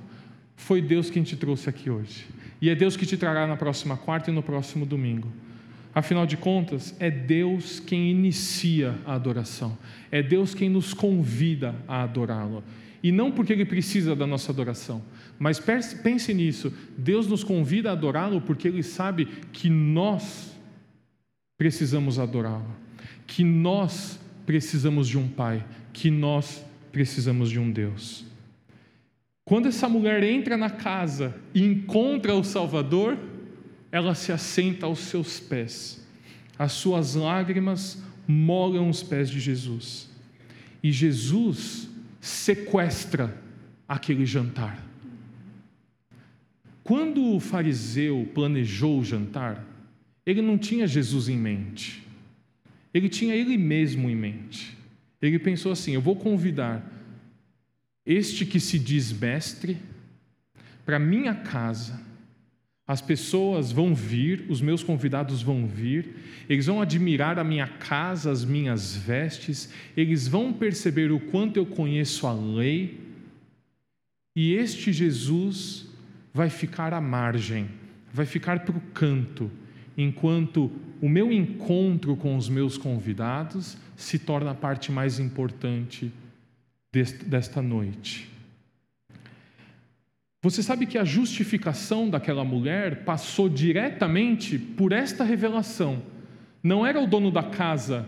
[0.55, 2.25] foi Deus quem te trouxe aqui hoje.
[2.61, 5.31] E é Deus que te trará na próxima quarta e no próximo domingo.
[5.93, 9.77] Afinal de contas, é Deus quem inicia a adoração,
[10.11, 12.63] é Deus quem nos convida a adorá-lo.
[13.01, 15.01] E não porque Ele precisa da nossa adoração,
[15.39, 20.55] mas pense nisso: Deus nos convida a adorá-lo porque Ele sabe que nós
[21.57, 22.75] precisamos adorá-lo,
[23.25, 28.25] que nós precisamos de um Pai, que nós precisamos de um Deus.
[29.45, 33.17] Quando essa mulher entra na casa e encontra o Salvador,
[33.91, 36.05] ela se assenta aos seus pés.
[36.57, 40.09] As suas lágrimas molham os pés de Jesus.
[40.83, 43.35] E Jesus sequestra
[43.87, 44.85] aquele jantar.
[46.83, 49.65] Quando o fariseu planejou o jantar,
[50.25, 52.03] ele não tinha Jesus em mente,
[52.93, 54.77] ele tinha ele mesmo em mente.
[55.21, 56.83] Ele pensou assim: eu vou convidar
[58.05, 59.77] este que se diz mestre
[60.85, 62.08] para minha casa.
[62.89, 66.09] As pessoas vão vir, os meus convidados vão vir,
[66.49, 71.67] eles vão admirar a minha casa, as minhas vestes, eles vão perceber o quanto eu
[71.67, 72.99] conheço a lei,
[74.35, 75.85] e este Jesus
[76.33, 77.69] vai ficar à margem,
[78.11, 79.51] vai ficar para o canto,
[79.95, 86.11] enquanto o meu encontro com os meus convidados se torna a parte mais importante
[87.27, 88.27] desta noite.
[90.41, 96.01] Você sabe que a justificação daquela mulher passou diretamente por esta revelação.
[96.63, 98.05] Não era o dono da casa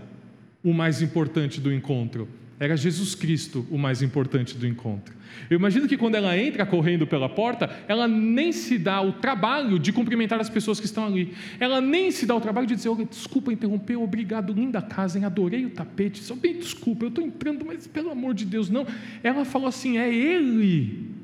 [0.64, 5.14] o mais importante do encontro, era Jesus Cristo o mais importante do encontro.
[5.50, 9.78] Eu imagino que quando ela entra correndo pela porta, ela nem se dá o trabalho
[9.78, 11.34] de cumprimentar as pessoas que estão ali.
[11.60, 15.26] Ela nem se dá o trabalho de dizer: desculpa interromper, obrigado, linda casa, hein?
[15.26, 16.24] adorei o tapete.
[16.24, 18.88] Só bem desculpa, eu estou entrando, mas pelo amor de Deus, não.
[19.22, 21.20] Ela falou assim: é Ele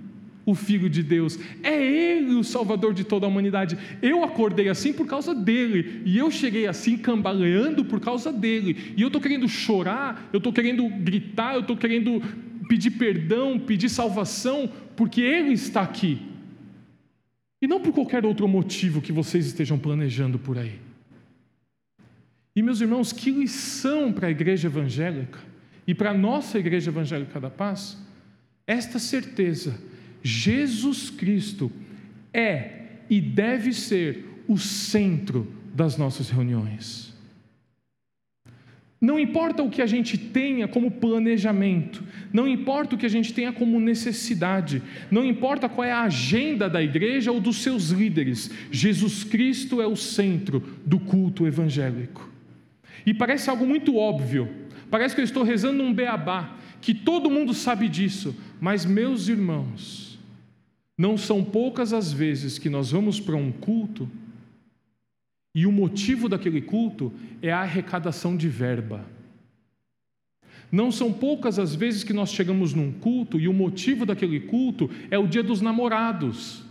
[0.48, 3.78] o Filho de Deus, é Ele o Salvador de toda a humanidade.
[4.02, 9.02] Eu acordei assim por causa dele, e eu cheguei assim cambaleando por causa dele, e
[9.02, 12.22] eu estou querendo chorar, eu estou querendo gritar, eu estou querendo
[12.70, 16.22] pedir perdão, pedir salvação, porque Ele está aqui,
[17.62, 20.80] e não por qualquer outro motivo que vocês estejam planejando por aí.
[22.56, 25.40] E meus irmãos, que lição para a igreja evangélica
[25.86, 27.98] e para a nossa igreja evangélica da paz,
[28.66, 29.78] esta certeza
[30.24, 31.72] Jesus Cristo
[32.34, 32.78] é
[33.10, 37.08] e deve ser o centro das nossas reuniões.
[39.00, 42.04] Não importa o que a gente tenha como planejamento,
[42.34, 46.68] não importa o que a gente tenha como necessidade, não importa qual é a agenda
[46.68, 52.28] da igreja ou dos seus líderes, Jesus Cristo é o centro do culto evangélico.
[53.06, 54.50] E parece algo muito óbvio,
[54.90, 60.07] parece que eu estou rezando um beabá, que todo mundo sabe disso, mas meus irmãos,
[60.98, 64.10] não são poucas as vezes que nós vamos para um culto
[65.54, 69.06] e o motivo daquele culto é a arrecadação de verba.
[70.72, 74.90] Não são poucas as vezes que nós chegamos num culto e o motivo daquele culto
[75.10, 76.64] é o dia dos namorados,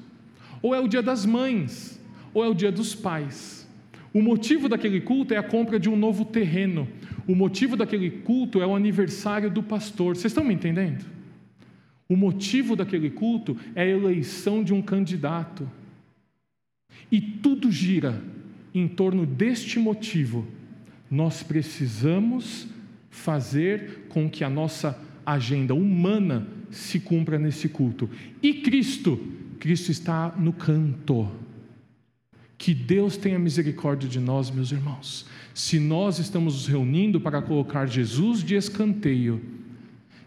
[0.60, 2.00] ou é o dia das mães,
[2.34, 3.66] ou é o dia dos pais.
[4.12, 6.88] O motivo daquele culto é a compra de um novo terreno.
[7.26, 10.16] O motivo daquele culto é o aniversário do pastor.
[10.16, 11.15] Vocês estão me entendendo?
[12.08, 15.68] O motivo daquele culto é a eleição de um candidato.
[17.10, 18.22] E tudo gira
[18.74, 20.46] em torno deste motivo.
[21.10, 22.68] Nós precisamos
[23.10, 28.08] fazer com que a nossa agenda humana se cumpra nesse culto.
[28.42, 29.18] E Cristo,
[29.58, 31.30] Cristo está no canto.
[32.58, 35.26] Que Deus tenha misericórdia de nós, meus irmãos.
[35.52, 39.40] Se nós estamos nos reunindo para colocar Jesus de escanteio,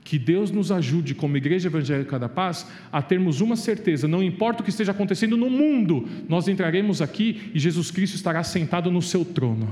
[0.10, 4.62] que Deus nos ajude, como Igreja Evangélica da Paz, a termos uma certeza: não importa
[4.62, 9.04] o que esteja acontecendo no mundo, nós entraremos aqui e Jesus Cristo estará sentado no
[9.04, 9.70] seu trono,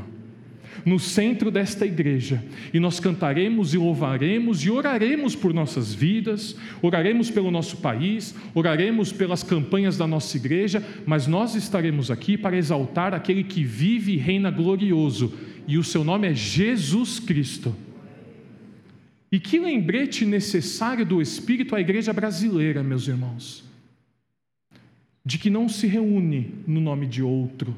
[0.86, 7.32] no centro desta igreja, e nós cantaremos e louvaremos e oraremos por nossas vidas, oraremos
[7.32, 13.12] pelo nosso país, oraremos pelas campanhas da nossa igreja, mas nós estaremos aqui para exaltar
[13.12, 15.34] aquele que vive e reina glorioso,
[15.68, 17.87] e o seu nome é Jesus Cristo.
[19.32, 23.64] E que lembrete necessário do Espírito à igreja brasileira, meus irmãos,
[25.26, 27.76] de que não se reúne no nome de outro,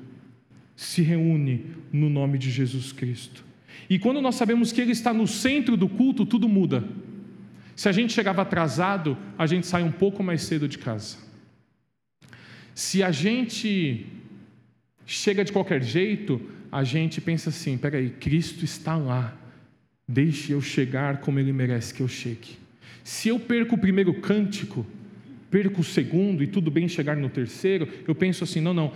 [0.76, 3.44] se reúne no nome de Jesus Cristo.
[3.90, 6.88] E quando nós sabemos que Ele está no centro do culto, tudo muda.
[7.76, 11.18] Se a gente chegava atrasado, a gente sai um pouco mais cedo de casa.
[12.76, 14.06] Se a gente
[15.06, 16.40] chega de qualquer jeito,
[16.72, 19.36] a gente pensa assim: peraí, Cristo está lá
[20.12, 22.58] Deixe eu chegar como ele merece que eu chegue.
[23.04, 24.84] Se eu perco o primeiro cântico,
[25.52, 28.92] perco o segundo e tudo bem chegar no terceiro, eu penso assim: não, não,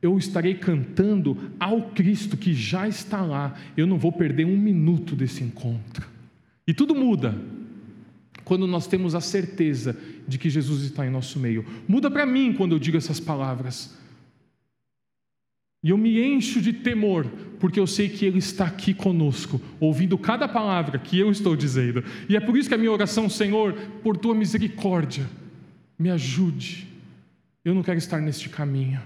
[0.00, 5.16] eu estarei cantando ao Cristo que já está lá, eu não vou perder um minuto
[5.16, 6.06] desse encontro.
[6.68, 7.34] E tudo muda
[8.44, 11.66] quando nós temos a certeza de que Jesus está em nosso meio.
[11.88, 13.98] Muda para mim quando eu digo essas palavras.
[15.84, 17.26] E eu me encho de temor,
[17.60, 22.02] porque eu sei que Ele está aqui conosco, ouvindo cada palavra que eu estou dizendo.
[22.26, 25.28] E é por isso que a minha oração, Senhor, por tua misericórdia,
[25.98, 26.88] me ajude.
[27.62, 28.98] Eu não quero estar neste caminho.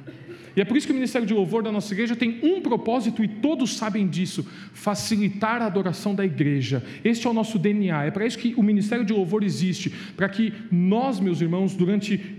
[0.57, 3.25] E é por isso que o Ministério de Louvor da nossa igreja tem um propósito,
[3.25, 6.85] e todos sabem disso: facilitar a adoração da igreja.
[7.05, 8.05] Este é o nosso DNA.
[8.05, 12.38] É para isso que o Ministério de Louvor existe para que nós, meus irmãos, durante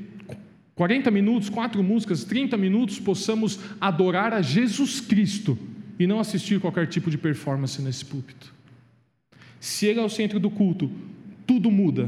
[0.80, 5.60] 40 minutos, quatro músicas, 30 minutos, possamos adorar a Jesus Cristo
[6.00, 8.54] e não assistir qualquer tipo de performance nesse púlpito.
[9.60, 10.90] Se Ele é o centro do culto,
[11.46, 12.08] tudo muda.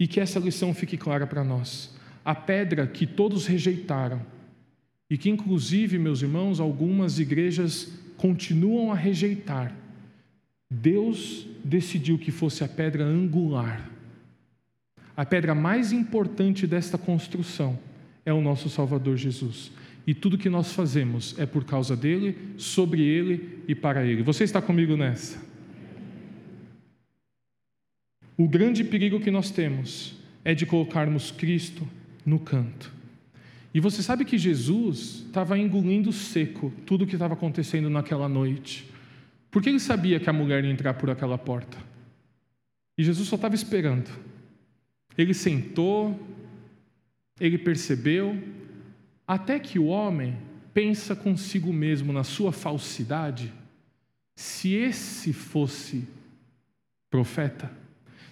[0.00, 1.94] E que essa lição fique clara para nós.
[2.24, 4.22] A pedra que todos rejeitaram,
[5.10, 9.76] e que, inclusive, meus irmãos, algumas igrejas continuam a rejeitar,
[10.70, 13.95] Deus decidiu que fosse a pedra angular
[15.16, 17.78] a pedra mais importante desta construção
[18.24, 19.72] é o nosso Salvador Jesus.
[20.06, 24.22] E tudo que nós fazemos é por causa dele, sobre ele e para ele.
[24.22, 25.40] Você está comigo nessa?
[28.36, 31.88] O grande perigo que nós temos é de colocarmos Cristo
[32.24, 32.92] no canto.
[33.72, 38.88] E você sabe que Jesus estava engolindo seco tudo o que estava acontecendo naquela noite.
[39.50, 41.78] Porque ele sabia que a mulher ia entrar por aquela porta.
[42.98, 44.10] E Jesus só estava esperando.
[45.16, 46.18] Ele sentou,
[47.40, 48.36] ele percebeu,
[49.26, 50.36] até que o homem
[50.72, 53.52] pensa consigo mesmo na sua falsidade.
[54.34, 56.06] Se esse fosse
[57.10, 57.70] profeta,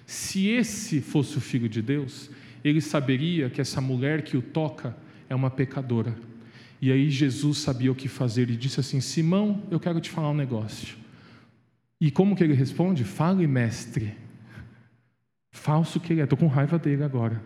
[0.06, 2.30] se esse fosse o filho de Deus,
[2.62, 4.96] ele saberia que essa mulher que o toca
[5.28, 6.14] é uma pecadora.
[6.80, 8.42] E aí Jesus sabia o que fazer.
[8.42, 10.96] Ele disse assim: Simão, eu quero te falar um negócio.
[11.98, 13.04] E como que ele responde?
[13.04, 14.14] Fale, mestre.
[15.54, 16.24] Falso que ele é.
[16.24, 17.40] Estou com raiva dele agora.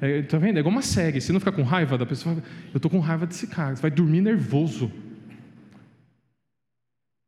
[0.00, 0.56] É, tá vendo?
[0.56, 1.20] É igual uma série.
[1.20, 2.36] Você não fica com raiva da pessoa.
[2.72, 3.74] Eu estou com raiva desse cara.
[3.74, 4.90] Você vai dormir nervoso.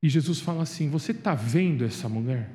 [0.00, 2.48] E Jesus fala assim: Você está vendo essa mulher?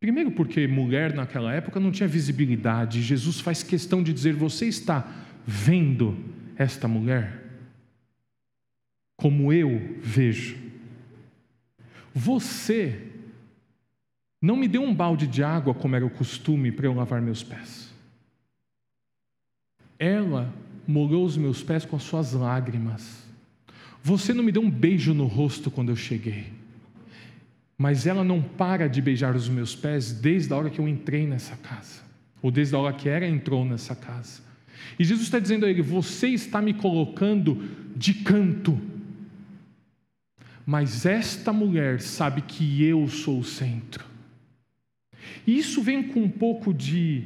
[0.00, 3.00] Primeiro, porque mulher naquela época não tinha visibilidade.
[3.00, 5.08] Jesus faz questão de dizer: Você está
[5.46, 6.18] vendo
[6.56, 7.44] esta mulher?
[9.16, 10.58] Como eu vejo.
[12.12, 13.08] Você
[14.40, 17.42] não me deu um balde de água, como era o costume, para eu lavar meus
[17.42, 17.92] pés.
[19.98, 20.52] Ela
[20.86, 23.26] molhou os meus pés com as suas lágrimas.
[24.02, 26.52] Você não me deu um beijo no rosto quando eu cheguei.
[27.76, 31.26] Mas ela não para de beijar os meus pés desde a hora que eu entrei
[31.26, 32.02] nessa casa,
[32.40, 34.42] ou desde a hora que ela entrou nessa casa.
[34.98, 37.62] E Jesus está dizendo a ele: Você está me colocando
[37.94, 38.80] de canto,
[40.66, 44.07] mas esta mulher sabe que eu sou o centro.
[45.46, 47.24] E isso vem com um pouco de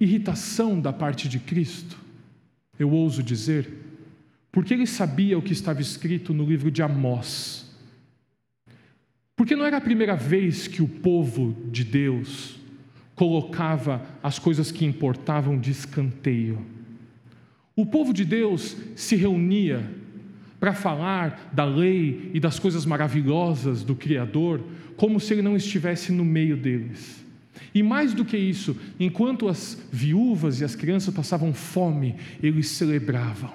[0.00, 1.98] irritação da parte de Cristo,
[2.78, 3.72] eu ouso dizer,
[4.50, 7.64] porque ele sabia o que estava escrito no livro de Amós.
[9.36, 12.56] Porque não era a primeira vez que o povo de Deus
[13.14, 16.64] colocava as coisas que importavam de escanteio.
[17.76, 19.88] O povo de Deus se reunia
[20.64, 24.62] para falar da lei e das coisas maravilhosas do Criador,
[24.96, 27.22] como se ele não estivesse no meio deles.
[27.74, 33.52] E mais do que isso, enquanto as viúvas e as crianças passavam fome, eles celebravam.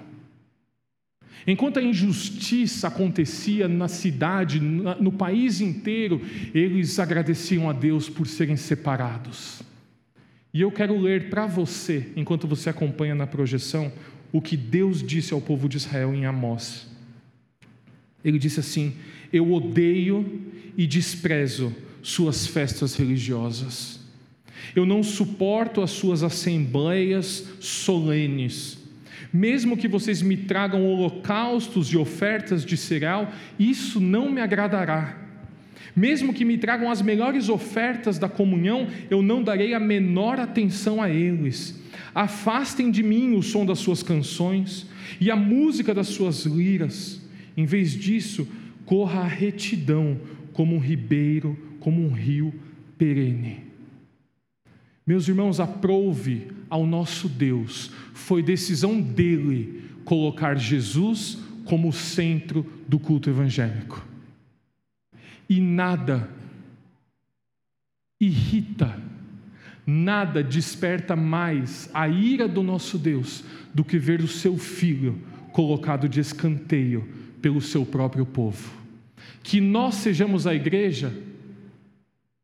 [1.47, 6.21] Enquanto a injustiça acontecia na cidade, no país inteiro,
[6.53, 9.63] eles agradeciam a Deus por serem separados.
[10.53, 13.91] E eu quero ler para você, enquanto você acompanha na projeção,
[14.31, 16.87] o que Deus disse ao povo de Israel em Amós.
[18.23, 18.93] Ele disse assim:
[19.31, 20.41] Eu odeio
[20.77, 23.99] e desprezo suas festas religiosas.
[24.75, 28.77] Eu não suporto as suas assembleias solenes.
[29.31, 35.17] Mesmo que vocês me tragam holocaustos e ofertas de cereal, isso não me agradará.
[35.95, 41.01] Mesmo que me tragam as melhores ofertas da comunhão, eu não darei a menor atenção
[41.01, 41.79] a eles.
[42.13, 44.87] Afastem de mim o som das suas canções
[45.19, 47.21] e a música das suas liras.
[47.59, 48.47] Em vez disso,
[48.85, 50.17] corra a retidão
[50.53, 52.53] como um ribeiro, como um rio
[52.97, 53.65] perene.
[55.05, 63.29] Meus irmãos, aprove ao nosso Deus, foi decisão dele colocar Jesus como centro do culto
[63.29, 64.07] evangélico.
[65.49, 66.29] E nada
[68.21, 68.97] irrita,
[69.85, 73.43] nada desperta mais a ira do nosso Deus
[73.73, 75.19] do que ver o seu filho
[75.51, 78.71] colocado de escanteio pelo seu próprio povo.
[79.41, 81.13] Que nós sejamos a igreja,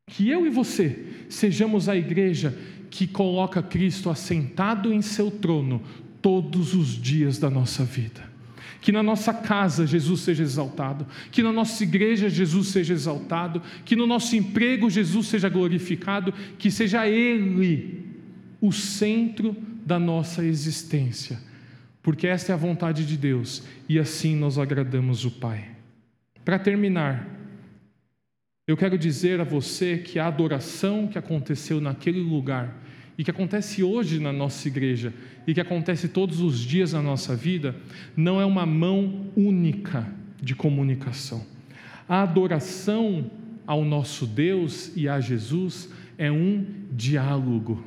[0.07, 2.57] que eu e você sejamos a igreja
[2.89, 5.81] que coloca Cristo assentado em seu trono
[6.21, 8.23] todos os dias da nossa vida.
[8.79, 13.95] Que na nossa casa Jesus seja exaltado, que na nossa igreja Jesus seja exaltado, que
[13.95, 18.05] no nosso emprego Jesus seja glorificado, que seja Ele
[18.61, 21.39] o centro da nossa existência,
[22.05, 25.71] porque esta é a vontade de Deus e assim nós agradamos o Pai.
[26.45, 27.27] Para terminar,
[28.67, 32.79] eu quero dizer a você que a adoração que aconteceu naquele lugar
[33.17, 35.11] e que acontece hoje na nossa igreja
[35.47, 37.75] e que acontece todos os dias na nossa vida,
[38.15, 40.07] não é uma mão única
[40.39, 41.43] de comunicação.
[42.07, 43.31] A adoração
[43.65, 45.89] ao nosso Deus e a Jesus
[46.19, 47.83] é um diálogo.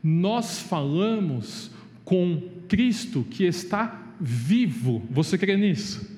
[0.00, 1.72] Nós falamos
[2.12, 5.02] com Cristo que está vivo.
[5.10, 6.14] Você crê nisso?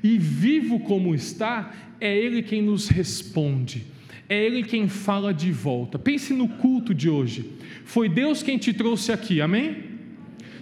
[0.00, 3.84] E vivo como está, é Ele quem nos responde,
[4.28, 5.98] é Ele quem fala de volta.
[5.98, 7.50] Pense no culto de hoje.
[7.84, 9.78] Foi Deus quem te trouxe aqui, amém?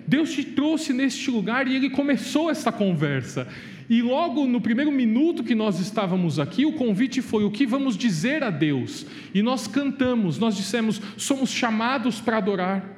[0.07, 3.47] Deus te trouxe neste lugar e Ele começou essa conversa.
[3.91, 7.95] E logo no primeiro minuto que nós estávamos aqui, o convite foi: o que vamos
[7.95, 9.05] dizer a Deus?
[9.35, 12.96] E nós cantamos, nós dissemos: somos chamados para adorar.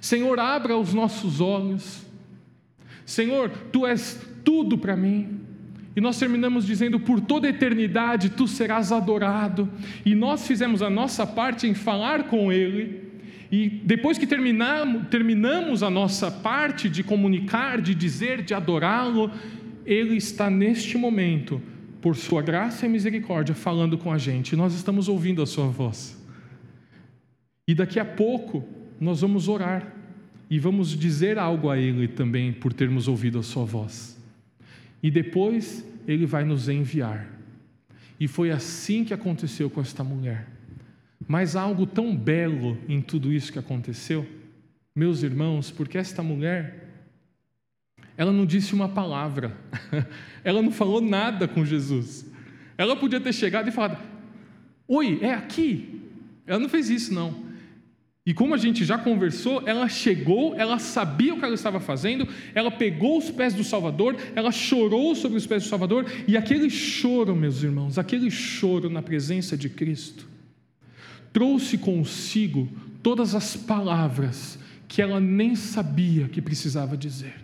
[0.00, 2.04] Senhor, abra os nossos olhos.
[3.04, 5.40] Senhor, tu és tudo para mim.
[5.96, 9.68] E nós terminamos dizendo: por toda eternidade tu serás adorado.
[10.04, 13.10] E nós fizemos a nossa parte em falar com Ele.
[13.50, 19.30] E depois que terminamos, terminamos a nossa parte de comunicar, de dizer, de adorá-lo,
[19.84, 21.60] Ele está neste momento,
[22.00, 24.54] por Sua graça e misericórdia, falando com a gente.
[24.54, 26.16] Nós estamos ouvindo a Sua voz.
[27.66, 28.64] E daqui a pouco
[29.00, 29.94] nós vamos orar
[30.48, 34.20] e vamos dizer algo a Ele também por termos ouvido a Sua voz
[35.02, 37.26] e depois ele vai nos enviar.
[38.18, 40.46] E foi assim que aconteceu com esta mulher.
[41.26, 44.26] Mas há algo tão belo em tudo isso que aconteceu,
[44.94, 46.88] meus irmãos, porque esta mulher,
[48.16, 49.56] ela não disse uma palavra,
[50.44, 52.26] ela não falou nada com Jesus.
[52.76, 53.98] Ela podia ter chegado e falado:
[54.88, 56.02] Oi, é aqui.
[56.46, 57.49] Ela não fez isso, não.
[58.26, 62.28] E como a gente já conversou, ela chegou, ela sabia o que ela estava fazendo,
[62.54, 66.68] ela pegou os pés do Salvador, ela chorou sobre os pés do Salvador, e aquele
[66.68, 70.28] choro, meus irmãos, aquele choro na presença de Cristo,
[71.32, 72.68] trouxe consigo
[73.02, 77.36] todas as palavras que ela nem sabia que precisava dizer.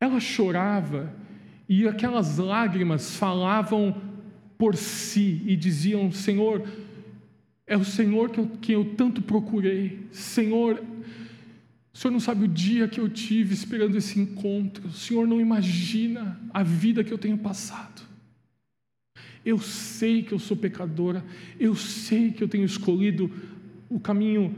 [0.00, 1.14] Ela chorava
[1.68, 4.00] e aquelas lágrimas falavam
[4.58, 6.66] por si e diziam: Senhor,
[7.70, 10.00] é o Senhor que eu, eu tanto procurei.
[10.10, 10.82] Senhor,
[11.94, 14.88] o Senhor não sabe o dia que eu tive esperando esse encontro.
[14.88, 18.02] O Senhor não imagina a vida que eu tenho passado.
[19.46, 21.24] Eu sei que eu sou pecadora.
[21.60, 23.30] Eu sei que eu tenho escolhido
[23.88, 24.52] o caminho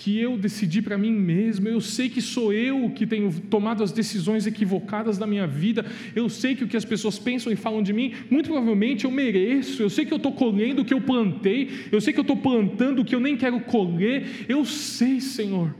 [0.00, 3.92] que eu decidi para mim mesmo, eu sei que sou eu que tenho tomado as
[3.92, 5.84] decisões equivocadas da minha vida,
[6.16, 9.10] eu sei que o que as pessoas pensam e falam de mim, muito provavelmente eu
[9.10, 12.22] mereço, eu sei que eu estou colhendo o que eu plantei, eu sei que eu
[12.22, 15.74] estou plantando o que eu nem quero colher, eu sei, Senhor.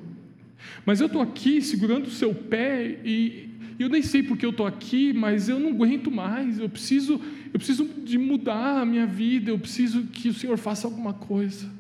[0.85, 3.49] Mas eu estou aqui segurando o seu pé e
[3.79, 6.59] eu nem sei porque eu estou aqui, mas eu não aguento mais.
[6.59, 7.19] Eu preciso,
[7.55, 9.51] eu preciso de mudar a minha vida.
[9.51, 11.80] Eu preciso que o Senhor faça alguma coisa.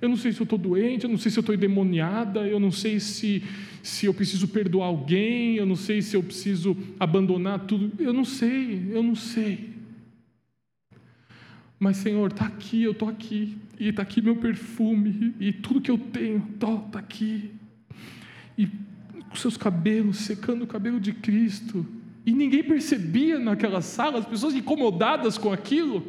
[0.00, 2.60] Eu não sei se eu estou doente, eu não sei se eu estou endemoniada, eu
[2.60, 3.42] não sei se,
[3.82, 7.90] se eu preciso perdoar alguém, eu não sei se eu preciso abandonar tudo.
[8.02, 9.70] Eu não sei, eu não sei.
[11.78, 15.90] Mas, Senhor, está aqui, eu estou aqui, e está aqui meu perfume, e tudo que
[15.90, 17.50] eu tenho está aqui.
[18.56, 18.68] E
[19.32, 21.86] os seus cabelos, secando o cabelo de Cristo,
[22.24, 26.02] e ninguém percebia naquela sala, as pessoas incomodadas com aquilo.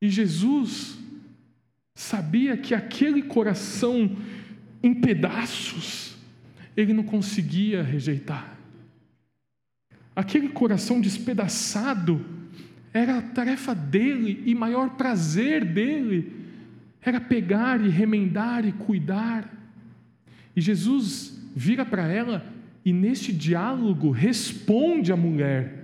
[0.00, 0.98] E Jesus
[2.00, 4.16] sabia que aquele coração
[4.82, 6.16] em pedaços,
[6.74, 8.56] ele não conseguia rejeitar.
[10.16, 12.24] Aquele coração despedaçado
[12.92, 16.32] era a tarefa dele e maior prazer dele
[17.02, 19.52] era pegar e remendar e cuidar.
[20.56, 22.46] E Jesus vira para ela
[22.82, 25.79] e neste diálogo responde à mulher: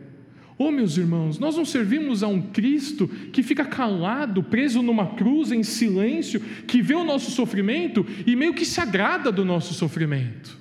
[0.58, 5.52] Oh, meus irmãos, nós não servimos a um Cristo que fica calado, preso numa cruz,
[5.52, 10.56] em silêncio, que vê o nosso sofrimento e meio que se agrada do nosso sofrimento.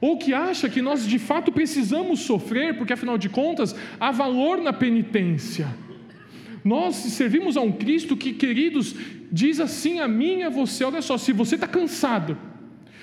[0.00, 4.62] Ou que acha que nós de fato precisamos sofrer, porque afinal de contas há valor
[4.62, 5.66] na penitência.
[6.64, 8.94] Nós servimos a um Cristo que, queridos,
[9.32, 12.38] diz assim a mim e a você: olha só, se você está cansado,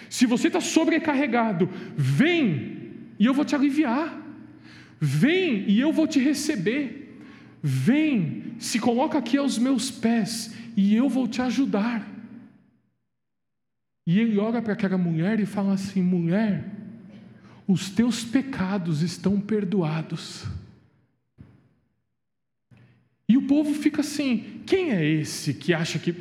[0.09, 4.24] se você está sobrecarregado, vem e eu vou te aliviar.
[4.99, 7.19] Vem e eu vou te receber.
[7.61, 12.07] Vem, se coloca aqui aos meus pés e eu vou te ajudar.
[14.07, 16.69] E ele olha para aquela mulher e fala assim: mulher,
[17.67, 20.45] os teus pecados estão perdoados.
[23.27, 26.15] E o povo fica assim: quem é esse que acha que.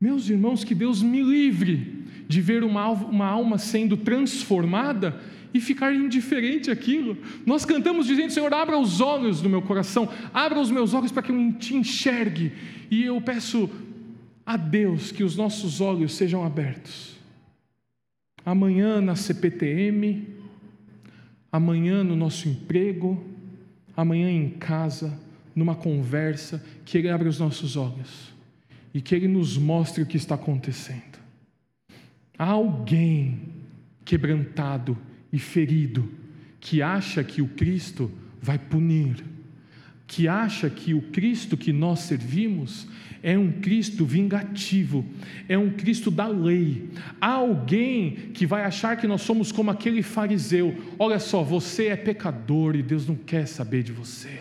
[0.00, 2.82] Meus irmãos, que Deus me livre de ver uma,
[3.26, 5.20] alma sendo transformada
[5.54, 7.16] e ficar indiferente àquilo.
[7.44, 11.22] Nós cantamos dizendo: Senhor, abra os olhos do meu coração, abra os meus olhos para
[11.22, 12.52] que eu te enxergue.
[12.90, 13.70] E eu peço
[14.44, 17.16] a Deus que os nossos olhos sejam abertos.
[18.44, 20.26] Amanhã na CPTM,
[21.50, 23.22] amanhã no nosso emprego,
[23.96, 25.18] amanhã em casa,
[25.54, 28.32] numa conversa, que Ele abra os nossos olhos
[28.92, 31.20] e que Ele nos mostre o que está acontecendo.
[32.36, 33.40] Há alguém
[34.04, 34.98] quebrantado
[35.32, 36.08] e ferido
[36.60, 38.10] que acha que o Cristo
[38.40, 39.16] vai punir,
[40.06, 42.86] que acha que o Cristo que nós servimos
[43.22, 45.04] é um Cristo vingativo,
[45.48, 46.90] é um Cristo da lei.
[47.20, 51.96] Há alguém que vai achar que nós somos como aquele fariseu: olha só, você é
[51.96, 54.40] pecador e Deus não quer saber de você.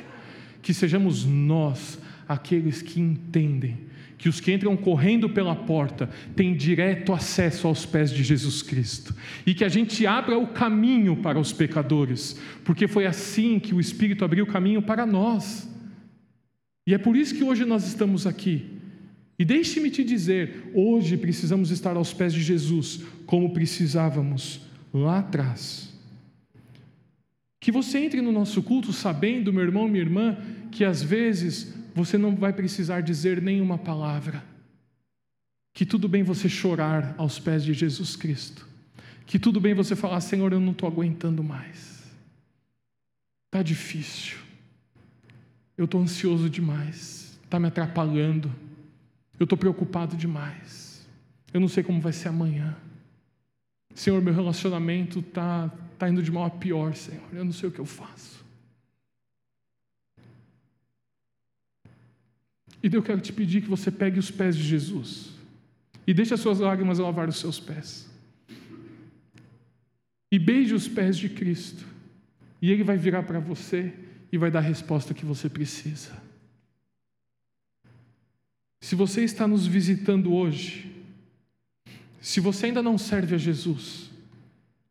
[0.61, 3.90] Que sejamos nós aqueles que entendem
[4.21, 9.15] que os que entram correndo pela porta têm direto acesso aos pés de Jesus Cristo,
[9.47, 13.79] e que a gente abra o caminho para os pecadores, porque foi assim que o
[13.79, 15.67] Espírito abriu o caminho para nós.
[16.85, 18.67] E é por isso que hoje nós estamos aqui.
[19.39, 24.61] E deixe-me te dizer, hoje precisamos estar aos pés de Jesus, como precisávamos
[24.93, 25.91] lá atrás.
[27.59, 30.37] Que você entre no nosso culto sabendo, meu irmão, minha irmã,
[30.69, 34.43] que às vezes você não vai precisar dizer nenhuma palavra.
[35.73, 38.67] Que tudo bem você chorar aos pés de Jesus Cristo.
[39.25, 42.11] Que tudo bem você falar: Senhor, eu não estou aguentando mais.
[43.47, 44.37] Está difícil.
[45.77, 47.39] Eu estou ansioso demais.
[47.43, 48.53] Está me atrapalhando.
[49.39, 51.07] Eu estou preocupado demais.
[51.53, 52.75] Eu não sei como vai ser amanhã.
[53.93, 57.23] Senhor, meu relacionamento está tá indo de mal a pior, Senhor.
[57.33, 58.40] Eu não sei o que eu faço.
[62.83, 65.29] E eu quero te pedir que você pegue os pés de Jesus
[66.05, 68.09] e deixe as suas lágrimas lavar os seus pés.
[70.31, 71.85] E beije os pés de Cristo.
[72.61, 73.93] E Ele vai virar para você
[74.31, 76.11] e vai dar a resposta que você precisa.
[78.79, 80.91] Se você está nos visitando hoje,
[82.19, 84.09] se você ainda não serve a Jesus,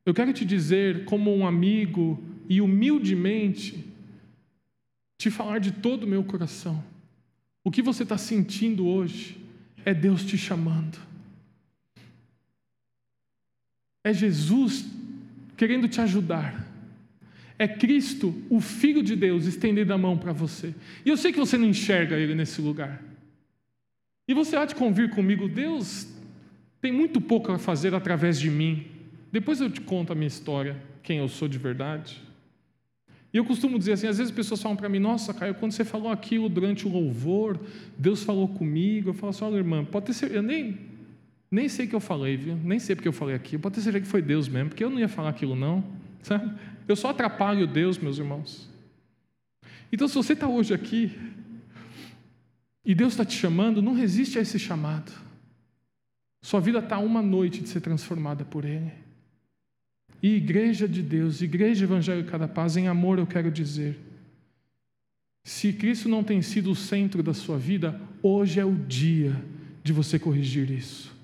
[0.06, 3.84] eu quero te dizer, como um amigo e humildemente,
[5.18, 6.89] te falar de todo o meu coração
[7.62, 9.38] o que você está sentindo hoje
[9.84, 10.98] é Deus te chamando.
[14.02, 14.86] É Jesus
[15.56, 16.66] querendo te ajudar.
[17.58, 20.74] É Cristo, o Filho de Deus, estendendo a mão para você.
[21.04, 23.02] E eu sei que você não enxerga Ele nesse lugar.
[24.26, 26.08] E você há de convir comigo, Deus
[26.80, 28.86] tem muito pouco a fazer através de mim.
[29.30, 32.22] Depois eu te conto a minha história, quem eu sou de verdade.
[33.32, 35.72] E eu costumo dizer assim, às vezes as pessoas falam para mim, nossa, Caio, quando
[35.72, 37.58] você falou aquilo durante o louvor,
[37.96, 39.10] Deus falou comigo.
[39.10, 40.78] Eu falo assim, olha, irmã, pode ter eu nem,
[41.50, 42.56] Nem sei que eu falei, viu?
[42.56, 43.56] Nem sei porque eu falei aqui.
[43.56, 45.84] Pode ter certeza que foi Deus mesmo, porque eu não ia falar aquilo, não.
[46.22, 46.52] Sabe?
[46.88, 48.68] Eu só atrapalho Deus, meus irmãos.
[49.92, 51.12] Então, se você está hoje aqui
[52.84, 55.12] e Deus está te chamando, não resiste a esse chamado.
[56.42, 58.92] Sua vida está uma noite de ser transformada por Ele.
[60.22, 63.98] E igreja de Deus, igreja evangélica da paz, em amor eu quero dizer:
[65.44, 69.34] se Cristo não tem sido o centro da sua vida, hoje é o dia
[69.82, 71.16] de você corrigir isso.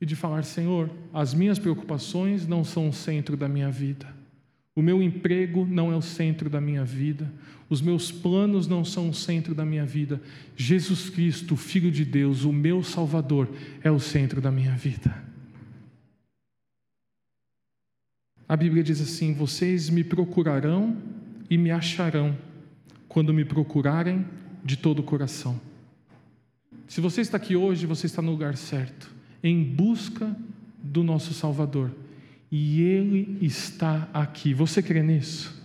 [0.00, 4.20] E de falar, Senhor, as minhas preocupações não são o centro da minha vida.
[4.74, 7.30] O meu emprego não é o centro da minha vida.
[7.68, 10.22] Os meus planos não são o centro da minha vida.
[10.56, 13.48] Jesus Cristo, Filho de Deus, o meu Salvador,
[13.82, 15.29] é o centro da minha vida.
[18.50, 20.96] A Bíblia diz assim: Vocês me procurarão
[21.48, 22.36] e me acharão
[23.08, 24.26] quando me procurarem
[24.64, 25.60] de todo o coração.
[26.88, 29.08] Se você está aqui hoje, você está no lugar certo,
[29.40, 30.36] em busca
[30.82, 31.92] do nosso Salvador.
[32.50, 34.52] E Ele está aqui.
[34.52, 35.56] Você crê nisso?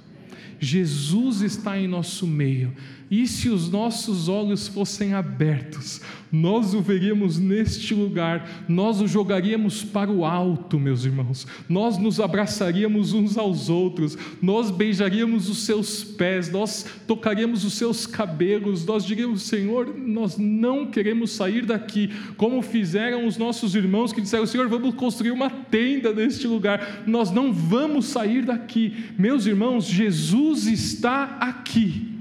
[0.60, 2.72] Jesus está em nosso meio.
[3.10, 6.02] E se os nossos olhos fossem abertos,
[6.32, 12.20] nós o veríamos neste lugar, nós o jogaríamos para o alto, meus irmãos, nós nos
[12.20, 19.06] abraçaríamos uns aos outros, nós beijaríamos os seus pés, nós tocaríamos os seus cabelos, nós
[19.06, 24.68] diríamos: Senhor, nós não queremos sair daqui, como fizeram os nossos irmãos que disseram: Senhor,
[24.68, 29.06] vamos construir uma tenda neste lugar, nós não vamos sair daqui.
[29.16, 32.15] Meus irmãos, Jesus está aqui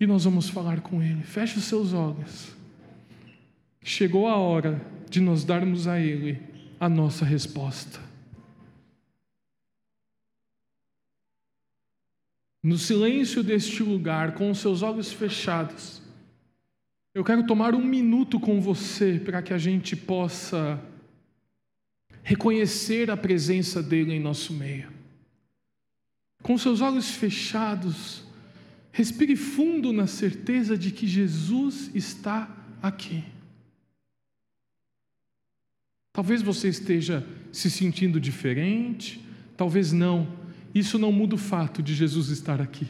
[0.00, 1.22] e nós vamos falar com Ele.
[1.22, 2.56] Feche os seus olhos.
[3.82, 6.40] Chegou a hora de nós darmos a Ele
[6.78, 8.00] a nossa resposta.
[12.62, 16.02] No silêncio deste lugar, com os seus olhos fechados,
[17.14, 20.80] eu quero tomar um minuto com você para que a gente possa
[22.22, 24.92] reconhecer a presença dele em nosso meio.
[26.42, 28.22] Com seus olhos fechados,
[28.92, 33.24] Respire fundo na certeza de que Jesus está aqui.
[36.12, 39.24] Talvez você esteja se sentindo diferente,
[39.56, 40.26] talvez não.
[40.74, 42.88] Isso não muda o fato de Jesus estar aqui.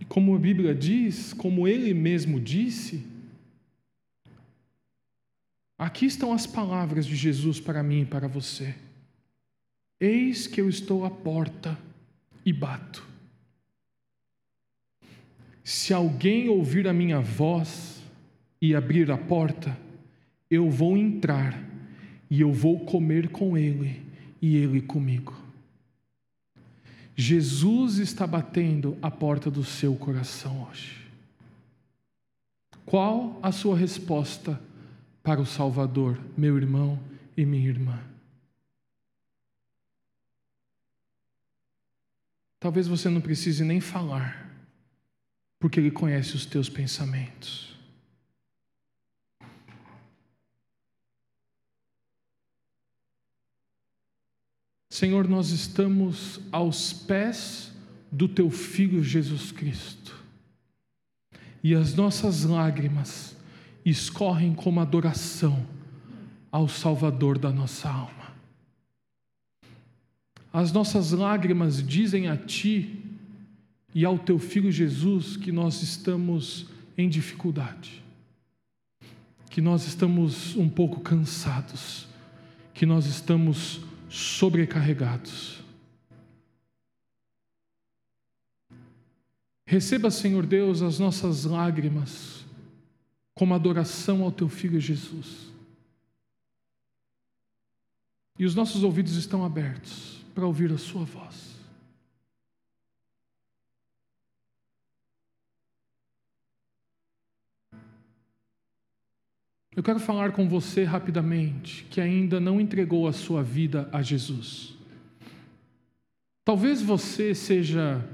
[0.00, 3.06] E como a Bíblia diz, como ele mesmo disse,
[5.78, 8.74] Aqui estão as palavras de Jesus para mim e para você.
[10.00, 11.78] Eis que eu estou à porta
[12.44, 13.06] e bato.
[15.64, 18.02] Se alguém ouvir a minha voz
[18.60, 19.76] e abrir a porta,
[20.50, 21.58] eu vou entrar
[22.30, 24.02] e eu vou comer com ele
[24.40, 25.34] e ele comigo.
[27.16, 31.04] Jesus está batendo a porta do seu coração hoje.
[32.84, 34.60] Qual a sua resposta?
[35.24, 37.02] Para o Salvador, meu irmão
[37.34, 37.98] e minha irmã.
[42.60, 44.54] Talvez você não precise nem falar,
[45.58, 47.74] porque Ele conhece os teus pensamentos.
[54.90, 57.72] Senhor, nós estamos aos pés
[58.12, 60.22] do Teu Filho Jesus Cristo,
[61.62, 63.33] e as nossas lágrimas
[63.84, 65.66] escorrem como adoração
[66.50, 68.32] ao Salvador da nossa alma.
[70.52, 73.02] As nossas lágrimas dizem a Ti
[73.94, 76.66] e ao Teu Filho Jesus que nós estamos
[76.96, 78.02] em dificuldade,
[79.50, 82.06] que nós estamos um pouco cansados,
[82.72, 85.58] que nós estamos sobrecarregados.
[89.66, 92.43] Receba, Senhor Deus, as nossas lágrimas
[93.34, 95.52] como adoração ao teu filho Jesus.
[98.38, 101.54] E os nossos ouvidos estão abertos para ouvir a sua voz.
[109.76, 114.72] Eu quero falar com você rapidamente que ainda não entregou a sua vida a Jesus.
[116.44, 118.08] Talvez você seja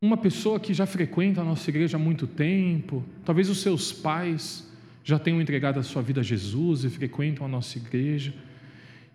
[0.00, 4.70] uma pessoa que já frequenta a nossa igreja há muito tempo, talvez os seus pais
[5.02, 8.34] já tenham entregado a sua vida a Jesus e frequentam a nossa igreja,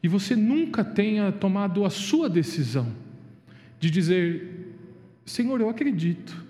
[0.02, 2.92] e você nunca tenha tomado a sua decisão
[3.80, 4.76] de dizer:
[5.26, 6.44] Senhor, eu acredito,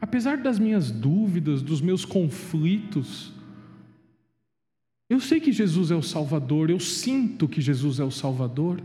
[0.00, 3.32] apesar das minhas dúvidas, dos meus conflitos,
[5.08, 8.80] eu sei que Jesus é o Salvador, eu sinto que Jesus é o Salvador.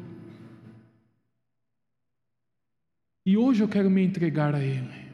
[3.30, 5.08] E hoje eu quero me entregar a Ele.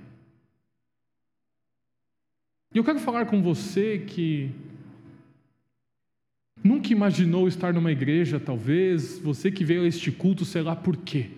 [2.73, 4.51] E eu quero falar com você que
[6.63, 10.95] nunca imaginou estar numa igreja, talvez, você que veio a este culto, sei lá por
[10.95, 11.29] quê.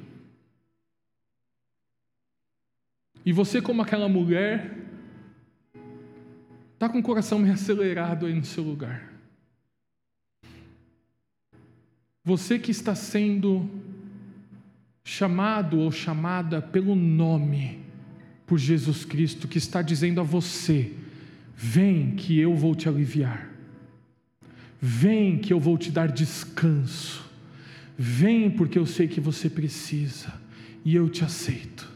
[3.25, 4.77] E você, como aquela mulher,
[6.75, 9.11] está com o coração meio acelerado aí no seu lugar.
[12.23, 13.67] Você que está sendo
[15.09, 17.79] chamado ou chamada pelo nome,
[18.45, 20.91] por Jesus Cristo, que está dizendo a você:
[21.55, 23.49] Vem que eu vou te aliviar.
[24.81, 27.25] Vem que eu vou te dar descanso.
[27.97, 30.33] Vem porque eu sei que você precisa
[30.83, 31.89] e eu te aceito.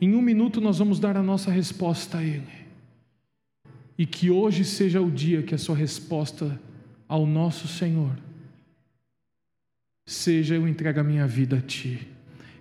[0.00, 2.66] Em um minuto nós vamos dar a nossa resposta a Ele.
[3.96, 6.60] E que hoje seja o dia que a sua resposta
[7.08, 8.25] ao nosso Senhor
[10.06, 12.06] seja: Eu entrego a minha vida a Ti.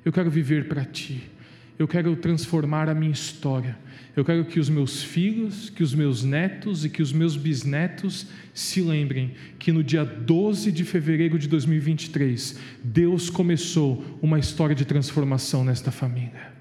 [0.04, 1.30] Eu quero viver para Ti.
[1.78, 3.78] Eu quero transformar a minha história.
[4.16, 8.28] Eu quero que os meus filhos, que os meus netos e que os meus bisnetos
[8.54, 14.86] se lembrem que no dia 12 de fevereiro de 2023, Deus começou uma história de
[14.86, 16.54] transformação nesta família.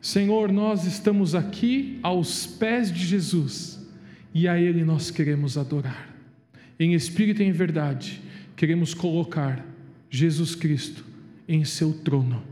[0.00, 3.86] Senhor, nós estamos aqui aos pés de Jesus
[4.32, 6.13] e a Ele nós queremos adorar.
[6.78, 8.20] Em espírito e em verdade,
[8.56, 9.64] queremos colocar
[10.10, 11.04] Jesus Cristo
[11.48, 12.42] em seu trono.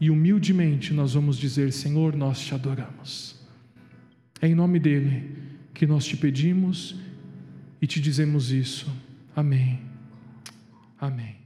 [0.00, 3.36] E humildemente nós vamos dizer: Senhor, nós te adoramos.
[4.40, 5.36] É em nome dele
[5.74, 6.94] que nós te pedimos
[7.82, 8.90] e te dizemos isso.
[9.34, 9.80] Amém.
[11.00, 11.37] Amém.